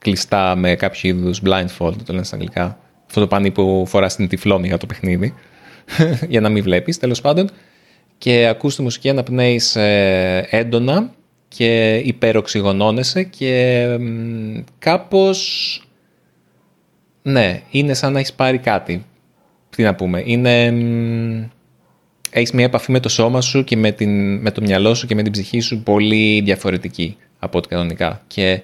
κλειστά 0.00 0.56
με 0.56 0.74
κάποιο 0.74 1.08
είδους 1.08 1.40
blindfold, 1.44 1.94
το 2.04 2.12
λένε 2.12 2.24
στα 2.24 2.34
αγγλικά. 2.34 2.78
Αυτό 3.06 3.20
το 3.20 3.26
πανί 3.26 3.50
που 3.50 3.84
φοράς 3.86 4.12
στην 4.12 4.28
τυφλόμη 4.28 4.66
για 4.66 4.78
το 4.78 4.86
παιχνίδι, 4.86 5.34
για 6.28 6.40
να 6.40 6.48
μην 6.48 6.62
βλέπεις 6.62 6.98
τέλος 6.98 7.20
πάντων. 7.20 7.50
Και 8.18 8.46
ακούς 8.46 8.76
τη 8.76 8.82
μουσική, 8.82 9.08
αναπνέεις 9.08 9.76
ε, 9.76 10.46
έντονα 10.50 11.10
και 11.48 11.96
υπεροξυγονώνεσαι 11.96 13.22
και 13.22 13.86
κάπως 14.78 15.78
ναι, 17.26 17.62
είναι 17.70 17.94
σαν 17.94 18.12
να 18.12 18.18
έχεις 18.18 18.32
πάρει 18.32 18.58
κάτι. 18.58 19.04
Τι 19.70 19.82
να 19.82 19.94
πούμε. 19.94 20.22
Είναι. 20.26 20.66
Έχεις 22.30 22.52
μια 22.52 22.64
επαφή 22.64 22.90
με 22.90 23.00
το 23.00 23.08
σώμα 23.08 23.40
σου 23.40 23.64
και 23.64 23.76
με, 23.76 23.92
την, 23.92 24.36
με 24.40 24.50
το 24.50 24.60
μυαλό 24.60 24.94
σου 24.94 25.06
και 25.06 25.14
με 25.14 25.22
την 25.22 25.32
ψυχή 25.32 25.60
σου 25.60 25.82
πολύ 25.82 26.40
διαφορετική 26.40 27.16
από 27.38 27.58
ό,τι 27.58 27.68
κανονικά. 27.68 28.22
Και 28.26 28.62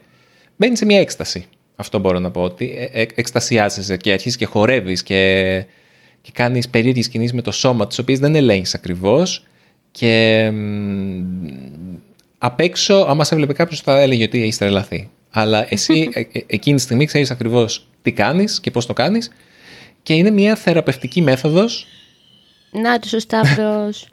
μπαίνεις 0.56 0.78
σε 0.78 0.84
μια 0.84 1.00
έκσταση. 1.00 1.46
Αυτό 1.76 1.98
μπορώ 1.98 2.18
να 2.18 2.30
πω. 2.30 2.42
Ότι 2.42 2.74
ε, 2.76 3.00
ε, 3.00 3.06
εκστασιάζεσαι 3.14 3.96
και 3.96 4.12
αρχίζεις 4.12 4.38
και 4.38 4.46
χορεύεις 4.46 5.02
και, 5.02 5.64
και 6.20 6.30
κάνεις 6.34 6.68
περίεργες 6.68 7.08
κινήσεις 7.08 7.32
με 7.32 7.42
το 7.42 7.52
σώμα, 7.52 7.86
τις 7.86 7.98
οποίες 7.98 8.18
δεν 8.18 8.34
ελέγχεις 8.34 8.74
ακριβώς. 8.74 9.46
Και 9.90 10.44
απ' 12.38 12.60
έξω, 12.60 12.94
άμα 12.94 13.24
σε 13.24 13.34
έβλεπε 13.34 13.52
κάποιος, 13.52 13.80
θα 13.80 14.00
έλεγε 14.00 14.24
ότι 14.24 14.42
έχεις 14.42 14.58
τρελαθεί. 14.58 15.08
Αλλά 15.30 15.66
εσύ 15.68 16.08
ε, 16.14 16.22
εκείνη 16.46 16.76
τη 16.76 16.82
στιγμή 16.82 17.06
ξέρεις 17.06 17.30
ακριβώς 17.30 17.86
τι 18.02 18.12
κάνεις 18.12 18.60
και 18.60 18.70
πώς 18.70 18.86
το 18.86 18.92
κάνεις 18.92 19.30
και 20.02 20.14
είναι 20.14 20.30
μια 20.30 20.56
θεραπευτική 20.56 21.22
μέθοδος 21.22 21.86
να 22.72 22.98
τους 22.98 23.12
ο 23.12 23.18
Σταύρος. 23.18 24.08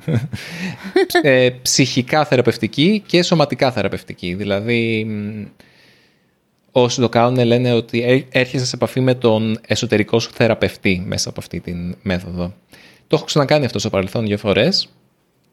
ε, 1.22 1.50
ψυχικά 1.62 2.26
θεραπευτική 2.26 3.04
και 3.06 3.24
σωματικά 3.24 3.72
θεραπευτική. 3.72 4.34
Δηλαδή, 4.34 5.08
όσοι 6.72 7.02
το 7.02 7.10
κάνουν 7.10 7.46
λένε 7.46 7.74
ότι 7.74 8.28
έρχεσαι 8.32 8.66
σε 8.66 8.76
επαφή 8.76 9.00
με 9.00 9.14
τον 9.14 9.60
εσωτερικό 9.68 10.20
σου 10.20 10.32
θεραπευτή 10.34 11.04
μέσα 11.08 11.30
από 11.30 11.40
αυτή 11.40 11.60
τη 11.60 11.74
μέθοδο. 12.02 12.54
Το 13.08 13.16
έχω 13.16 13.26
ξανακάνει 13.26 13.66
αυτό 13.66 13.80
στο 13.80 13.90
παρελθόν 13.90 14.26
δύο 14.26 14.38
φορές 14.38 14.90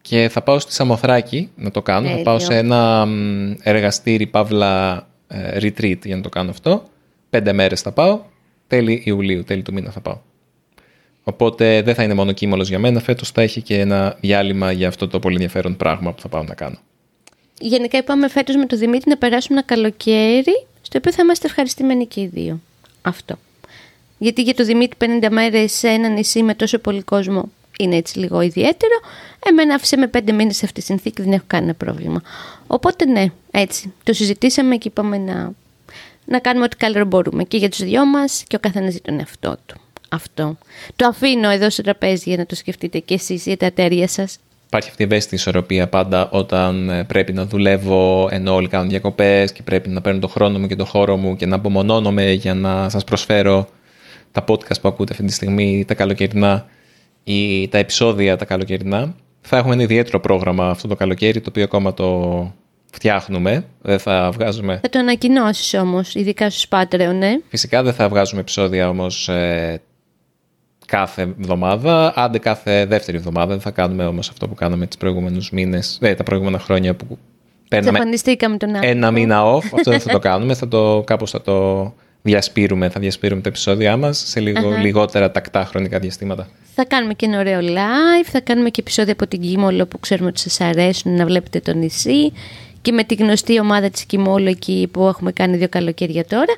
και 0.00 0.28
θα 0.32 0.42
πάω 0.42 0.58
στη 0.58 0.72
Σαμοθράκη 0.72 1.50
να 1.56 1.70
το 1.70 1.82
κάνω. 1.82 2.02
Θα 2.02 2.08
Τέλειο. 2.08 2.24
πάω 2.24 2.38
σε 2.38 2.56
ένα 2.56 3.06
μ, 3.06 3.54
εργαστήρι 3.62 4.26
παύλα 4.26 4.96
ε, 4.96 5.13
retreat 5.30 5.98
για 6.04 6.16
να 6.16 6.22
το 6.22 6.28
κάνω 6.28 6.50
αυτό. 6.50 6.82
Πέντε 7.30 7.52
μέρες 7.52 7.80
θα 7.80 7.92
πάω. 7.92 8.20
Τέλη 8.66 9.02
Ιουλίου, 9.04 9.44
τέλη 9.44 9.62
του 9.62 9.72
μήνα 9.72 9.90
θα 9.90 10.00
πάω. 10.00 10.18
Οπότε 11.24 11.82
δεν 11.82 11.94
θα 11.94 12.02
είναι 12.02 12.14
μόνο 12.14 12.32
κύμολος 12.32 12.68
για 12.68 12.78
μένα. 12.78 13.00
Φέτος 13.00 13.30
θα 13.30 13.42
έχει 13.42 13.62
και 13.62 13.80
ένα 13.80 14.16
διάλειμμα 14.20 14.72
για 14.72 14.88
αυτό 14.88 15.08
το 15.08 15.18
πολύ 15.18 15.34
ενδιαφέρον 15.34 15.76
πράγμα 15.76 16.12
που 16.12 16.20
θα 16.20 16.28
πάω 16.28 16.42
να 16.42 16.54
κάνω. 16.54 16.78
Γενικά 17.60 17.98
είπαμε 17.98 18.28
φέτος 18.28 18.56
με 18.56 18.66
τον 18.66 18.78
Δημήτρη 18.78 19.10
να 19.10 19.16
περάσουμε 19.16 19.58
ένα 19.58 19.66
καλοκαίρι 19.66 20.66
στο 20.82 20.98
οποίο 20.98 21.12
θα 21.12 21.22
είμαστε 21.22 21.46
ευχαριστημένοι 21.46 22.06
και 22.06 22.20
οι 22.20 22.26
δύο. 22.26 22.60
Αυτό. 23.02 23.38
Γιατί 24.18 24.42
για 24.42 24.54
τον 24.54 24.66
Δημήτρη 24.66 25.18
50 25.22 25.28
μέρες 25.30 25.72
σε 25.72 25.88
ένα 25.88 26.08
νησί 26.08 26.42
με 26.42 26.54
τόσο 26.54 26.78
πολύ 26.78 27.02
κόσμο 27.02 27.50
είναι 27.78 27.96
έτσι 27.96 28.18
λίγο 28.18 28.40
ιδιαίτερο. 28.40 28.94
Εμένα 29.46 29.74
άφησε 29.74 29.96
με 29.96 30.06
πέντε 30.06 30.32
μήνες 30.32 30.56
σε 30.56 30.64
αυτή 30.64 30.80
τη 30.80 30.86
συνθήκη, 30.86 31.22
δεν 31.22 31.32
έχω 31.32 31.44
κανένα 31.46 31.74
πρόβλημα. 31.74 32.22
Οπότε 32.66 33.04
ναι, 33.04 33.26
έτσι. 33.50 33.92
Το 34.02 34.12
συζητήσαμε 34.12 34.76
και 34.76 34.88
είπαμε 34.88 35.18
να, 35.18 35.52
να 36.24 36.38
κάνουμε 36.38 36.64
ό,τι 36.64 36.76
καλύτερο 36.76 37.04
μπορούμε. 37.04 37.44
Και 37.44 37.56
για 37.56 37.68
τους 37.68 37.82
δυο 37.82 38.06
μας 38.06 38.44
και 38.46 38.56
ο 38.56 38.58
καθένας 38.58 38.92
για 38.92 39.02
τον 39.02 39.18
εαυτό 39.18 39.56
του. 39.66 39.80
Αυτό. 40.08 40.58
Το 40.96 41.06
αφήνω 41.06 41.50
εδώ 41.50 41.70
στο 41.70 41.82
τραπέζι 41.82 42.22
για 42.26 42.36
να 42.36 42.46
το 42.46 42.54
σκεφτείτε 42.54 42.98
και 42.98 43.14
εσείς 43.14 43.46
για 43.46 43.56
τα 43.56 43.66
ατέρια 43.66 44.08
σας. 44.08 44.38
Υπάρχει 44.66 44.88
αυτή 44.88 45.02
η 45.02 45.04
ευαίσθητη 45.04 45.34
ισορροπία 45.34 45.88
πάντα 45.88 46.30
όταν 46.30 46.90
ε, 46.90 47.04
πρέπει 47.04 47.32
να 47.32 47.46
δουλεύω 47.46 48.28
ενώ 48.30 48.54
όλοι 48.54 48.68
κάνουν 48.68 48.88
διακοπές 48.88 49.52
και 49.52 49.62
πρέπει 49.62 49.88
να 49.88 50.00
παίρνω 50.00 50.20
το 50.20 50.28
χρόνο 50.28 50.58
μου 50.58 50.66
και 50.66 50.76
το 50.76 50.84
χώρο 50.84 51.16
μου 51.16 51.36
και 51.36 51.46
να 51.46 51.56
απομονώνομαι 51.56 52.32
για 52.32 52.54
να 52.54 52.88
σας 52.88 53.04
προσφέρω 53.04 53.68
τα 54.32 54.44
podcast 54.48 54.80
που 54.80 54.88
ακούτε 54.88 55.12
αυτή 55.12 55.24
τη 55.24 55.32
στιγμή, 55.32 55.84
τα 55.86 55.94
καλοκαιρινά 55.94 56.66
ή 57.24 57.68
τα 57.68 57.78
επεισόδια 57.78 58.36
τα 58.36 58.44
καλοκαιρινά. 58.44 59.14
Θα 59.40 59.56
έχουμε 59.56 59.74
ένα 59.74 59.82
ιδιαίτερο 59.82 60.20
πρόγραμμα 60.20 60.68
αυτό 60.68 60.88
το 60.88 60.94
καλοκαίρι 60.94 61.40
το 61.40 61.46
οποίο 61.48 61.64
ακόμα 61.64 61.94
το 61.94 62.52
φτιάχνουμε. 62.92 63.64
Δεν 63.82 63.98
θα 63.98 64.30
βγάζουμε 64.30 64.78
Θα 64.82 64.88
το 64.88 64.98
ανακοινώσεις 64.98 65.74
όμως, 65.74 66.14
ειδικά 66.14 66.50
στους 66.50 66.66
Patreon, 66.68 67.14
ναι. 67.18 67.36
Φυσικά 67.48 67.82
δεν 67.82 67.92
θα 67.92 68.08
βγάζουμε 68.08 68.40
επεισόδια 68.40 68.88
όμως 68.88 69.28
ε, 69.28 69.80
κάθε 70.86 71.22
εβδομάδα, 71.22 72.12
άντε 72.16 72.38
κάθε 72.38 72.86
δεύτερη 72.86 73.16
εβδομάδα. 73.16 73.46
Δεν 73.46 73.60
θα 73.60 73.70
κάνουμε 73.70 74.06
όμως 74.06 74.28
αυτό 74.28 74.48
που 74.48 74.54
κάναμε 74.54 74.86
τις 74.86 74.96
προηγούμενους 74.96 75.50
μήνες, 75.50 75.98
ε, 76.02 76.14
τα 76.14 76.22
προηγούμενα 76.22 76.58
χρόνια 76.58 76.94
που 76.94 77.18
παίρναμε 77.68 77.90
Εξαφανιστήκαμε 77.90 78.56
τον 78.56 78.68
άνθρωπο. 78.68 78.96
ένα 78.96 79.10
μήνα 79.10 79.42
off. 79.44 79.64
Αυτό 79.74 79.90
δεν 79.90 80.00
θα 80.00 80.10
το 80.10 80.18
κάνουμε, 80.18 80.54
θα 80.54 80.68
το, 80.68 81.02
κάπως 81.06 81.30
θα 81.30 81.42
το 81.42 81.92
διασπείρουμε, 82.26 82.88
θα 82.88 83.00
διασπείρουμε 83.00 83.40
τα 83.40 83.48
επεισόδια 83.48 83.96
μας 83.96 84.24
σε 84.26 84.40
λίγο, 84.40 84.70
λιγότερα 84.70 85.30
τακτά 85.30 85.64
χρονικά 85.64 85.98
διαστήματα. 85.98 86.48
Θα 86.74 86.84
κάνουμε 86.84 87.14
και 87.14 87.26
ένα 87.26 87.38
ωραίο 87.38 87.60
live, 87.60 88.28
θα 88.30 88.40
κάνουμε 88.40 88.70
και 88.70 88.80
επεισόδια 88.80 89.12
από 89.12 89.26
την 89.26 89.40
Κίμολο 89.40 89.86
που 89.86 90.00
ξέρουμε 90.00 90.28
ότι 90.28 90.40
σας 90.40 90.60
αρέσουν 90.60 91.14
να 91.16 91.26
βλέπετε 91.26 91.60
το 91.60 91.74
νησί 91.74 92.32
και 92.82 92.92
με 92.92 93.04
τη 93.04 93.14
γνωστή 93.14 93.60
ομάδα 93.60 93.90
της 93.90 94.04
Κίμολο 94.04 94.48
εκεί 94.48 94.88
που 94.92 95.06
έχουμε 95.06 95.32
κάνει 95.32 95.56
δύο 95.56 95.68
καλοκαίρια 95.68 96.24
τώρα. 96.24 96.54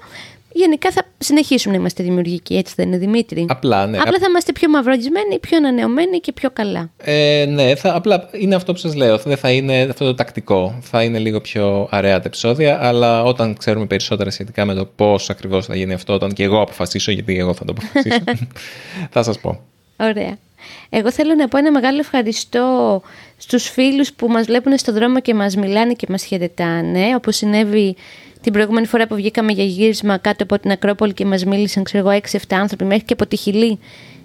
Γενικά 0.57 0.91
θα 0.91 1.03
συνεχίσουμε 1.19 1.75
να 1.75 1.81
είμαστε 1.81 2.03
δημιουργικοί, 2.03 2.57
έτσι 2.57 2.75
δεν 2.77 2.87
είναι 2.87 2.97
Δημήτρη; 2.99 3.47
Απλά, 3.49 3.87
ναι. 3.87 3.99
Απλά 3.99 4.19
θα 4.19 4.27
είμαστε 4.29 4.53
πιο 4.53 4.69
μαυρογισμένοι, 4.69 5.39
πιο 5.39 5.57
ανανεωμένοι 5.57 6.21
και 6.21 6.33
πιο 6.33 6.51
καλά. 6.51 6.91
Ε, 6.97 7.47
ναι, 7.49 7.75
θα, 7.75 7.95
απλά 7.95 8.29
είναι 8.33 8.55
αυτό 8.55 8.73
που 8.73 8.79
σας 8.79 8.95
λέω. 8.95 9.19
Δεν 9.19 9.37
θα 9.37 9.51
είναι 9.51 9.83
αυτό 9.83 10.05
το 10.05 10.15
τακτικό. 10.15 10.79
Θα 10.81 11.03
είναι 11.03 11.19
λίγο 11.19 11.41
πιο 11.41 11.89
αρέα 11.91 12.19
τα 12.19 12.23
επεισόδια, 12.27 12.79
αλλά 12.87 13.23
όταν 13.23 13.57
ξέρουμε 13.57 13.87
περισσότερα 13.87 14.31
σχετικά 14.31 14.65
με 14.65 14.75
το 14.75 14.87
πώς 14.97 15.31
ακριβώς 15.31 15.67
θα 15.67 15.77
γίνει 15.77 15.93
αυτό, 15.93 16.13
όταν 16.13 16.33
και 16.33 16.43
εγώ 16.43 16.61
αποφασίσω, 16.61 17.11
γιατί 17.13 17.39
εγώ 17.39 17.55
θα 17.55 17.65
το 17.65 17.75
αποφασίσω, 17.77 18.25
θα 19.15 19.23
σας 19.23 19.41
πω. 19.41 19.61
Ωραία. 19.97 20.39
Εγώ 20.89 21.13
θέλω 21.13 21.35
να 21.35 21.49
πω 21.49 21.59
ένα 21.59 21.71
μεγάλο 21.71 21.99
ευχαριστώ 21.99 23.03
στους 23.37 23.69
φίλους 23.69 24.13
που 24.13 24.29
μας 24.29 24.47
βλέπουν 24.47 24.79
στον 24.79 24.95
δρόμο 24.95 25.21
και 25.21 25.35
μας 25.35 25.57
μιλάνε 25.57 25.93
και 25.93 26.07
μας 26.09 26.25
χαιρετάνε, 26.25 27.15
όπως 27.15 27.37
συνέβη 27.37 27.97
την 28.41 28.53
προηγούμενη 28.53 28.87
φορά 28.87 29.07
που 29.07 29.15
βγήκαμε 29.15 29.53
για 29.53 29.65
γύρισμα 29.65 30.19
κάτω 30.19 30.43
από 30.43 30.59
την 30.59 30.71
Ακρόπολη 30.71 31.13
και 31.13 31.25
μας 31.25 31.45
μίλησαν, 31.45 31.83
ξέρω 31.83 32.11
εγώ, 32.11 32.21
6-7 32.31 32.39
άνθρωποι, 32.49 32.85
μέχρι 32.85 33.05
και 33.05 33.13
από 33.13 33.27
τη 33.27 33.37
Χιλή 33.37 33.79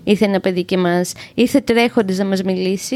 ήρθε 0.03 0.25
ένα 0.25 0.39
παιδί 0.39 0.63
και 0.63 0.77
μας 0.77 1.13
ήρθε 1.33 1.59
τρέχοντας 1.59 2.17
να 2.17 2.25
μας 2.25 2.43
μιλήσει. 2.43 2.95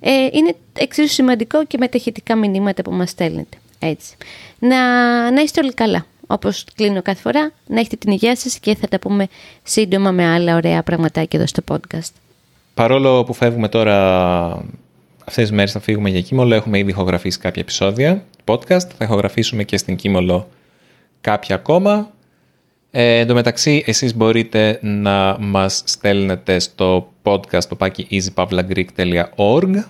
Ε, 0.00 0.10
είναι 0.32 0.54
εξίσου 0.72 1.08
σημαντικό 1.08 1.64
και 1.64 1.78
με 1.78 1.88
τα 1.88 1.96
ηχητικά 1.98 2.36
μηνύματα 2.36 2.82
που 2.82 2.92
μας 2.92 3.10
στέλνετε. 3.10 3.56
Έτσι. 3.78 4.16
Να, 4.58 4.76
να 5.30 5.40
είστε 5.40 5.60
όλοι 5.60 5.74
καλά. 5.74 6.06
Όπως 6.26 6.64
κλείνω 6.74 7.02
κάθε 7.02 7.20
φορά, 7.20 7.52
να 7.66 7.80
έχετε 7.80 7.96
την 7.96 8.12
υγεία 8.12 8.36
σας 8.36 8.58
και 8.58 8.74
θα 8.74 8.88
τα 8.88 8.98
πούμε 8.98 9.26
σύντομα 9.62 10.10
με 10.10 10.26
άλλα 10.26 10.54
ωραία 10.56 10.82
πραγματάκια 10.82 11.38
εδώ 11.38 11.46
στο 11.46 11.62
podcast. 11.68 12.12
Παρόλο 12.74 13.24
που 13.24 13.32
φεύγουμε 13.32 13.68
τώρα, 13.68 14.64
αυτές 15.24 15.44
τις 15.44 15.52
μέρες 15.52 15.72
θα 15.72 15.80
φύγουμε 15.80 16.10
για 16.10 16.20
Κίμολο, 16.20 16.54
έχουμε 16.54 16.78
ήδη 16.78 16.90
ηχογραφήσει 16.90 17.38
κάποια 17.38 17.62
επεισόδια 17.62 18.24
podcast, 18.44 18.86
θα 18.98 19.04
ηχογραφήσουμε 19.04 19.62
και 19.62 19.76
στην 19.76 19.96
Κίμολο 19.96 20.48
κάποια 21.20 21.54
ακόμα. 21.54 22.12
Ε, 22.90 23.18
εν 23.18 23.26
τω 23.26 23.34
μεταξύ, 23.34 23.82
εσείς 23.86 24.16
μπορείτε 24.16 24.78
να 24.82 25.36
μας 25.40 25.82
στέλνετε 25.86 26.58
στο 26.58 27.12
podcast 27.22 27.64
το 27.68 27.74
πάκι 27.74 28.06
easypavlagreek.org 28.10 29.84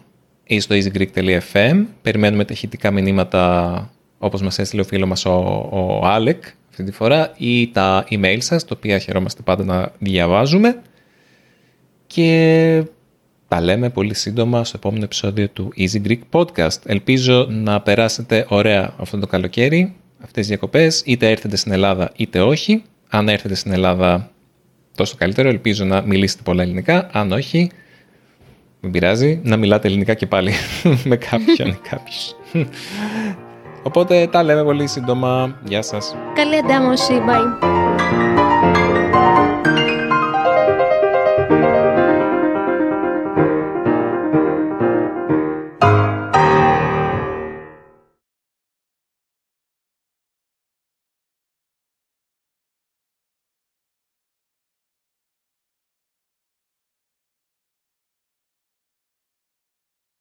ή 0.44 0.60
στο 0.60 0.74
easygreek.fm. 0.74 1.84
Περιμένουμε 2.02 2.44
τα 2.44 2.52
ηχητικά 2.52 2.90
μηνύματα 2.90 3.90
όπως 4.18 4.42
μας 4.42 4.58
έστειλε 4.58 4.82
ο 4.82 4.84
φίλος 4.84 5.08
μας 5.08 5.24
ο, 5.24 5.68
ο 5.72 6.06
Άλεκ 6.06 6.44
αυτή 6.70 6.84
τη 6.84 6.92
φορά 6.92 7.32
ή 7.36 7.68
τα 7.68 8.06
email 8.10 8.36
σας, 8.38 8.64
τα 8.64 8.74
οποία 8.76 8.98
χαιρόμαστε 8.98 9.42
πάντα 9.42 9.64
να 9.64 9.92
διαβάζουμε. 9.98 10.82
Και 12.06 12.84
τα 13.54 13.60
λέμε 13.60 13.90
πολύ 13.90 14.14
σύντομα 14.14 14.64
στο 14.64 14.76
επόμενο 14.76 15.04
επεισόδιο 15.04 15.48
του 15.48 15.72
Easy 15.76 16.06
Greek 16.06 16.18
Podcast. 16.30 16.78
Ελπίζω 16.86 17.46
να 17.50 17.80
περάσετε 17.80 18.46
ωραία 18.48 18.94
αυτό 18.98 19.18
το 19.18 19.26
καλοκαίρι, 19.26 19.94
αυτές 20.16 20.32
τις 20.34 20.46
διακοπές, 20.46 21.02
είτε 21.04 21.30
έρθετε 21.30 21.56
στην 21.56 21.72
Ελλάδα 21.72 22.12
είτε 22.16 22.40
όχι. 22.40 22.82
Αν 23.08 23.28
έρθετε 23.28 23.54
στην 23.54 23.72
Ελλάδα 23.72 24.30
τόσο 24.94 25.14
καλύτερο, 25.18 25.48
ελπίζω 25.48 25.84
να 25.84 26.02
μιλήσετε 26.02 26.42
πολλά 26.44 26.62
ελληνικά. 26.62 27.08
Αν 27.12 27.32
όχι, 27.32 27.70
μην 28.80 28.92
πειράζει, 28.92 29.40
να 29.42 29.56
μιλάτε 29.56 29.88
ελληνικά 29.88 30.14
και 30.14 30.26
πάλι 30.26 30.52
με 31.10 31.16
κάποιον 31.16 31.68
ή 31.68 31.78
κάποιους. 31.90 32.34
Οπότε 33.82 34.28
τα 34.32 34.42
λέμε 34.42 34.64
πολύ 34.64 34.86
σύντομα. 34.86 35.58
Γεια 35.64 35.82
σας. 35.82 36.14
Καλή 36.34 36.56
αντάμωση. 36.56 37.12
Bye. 37.26 37.83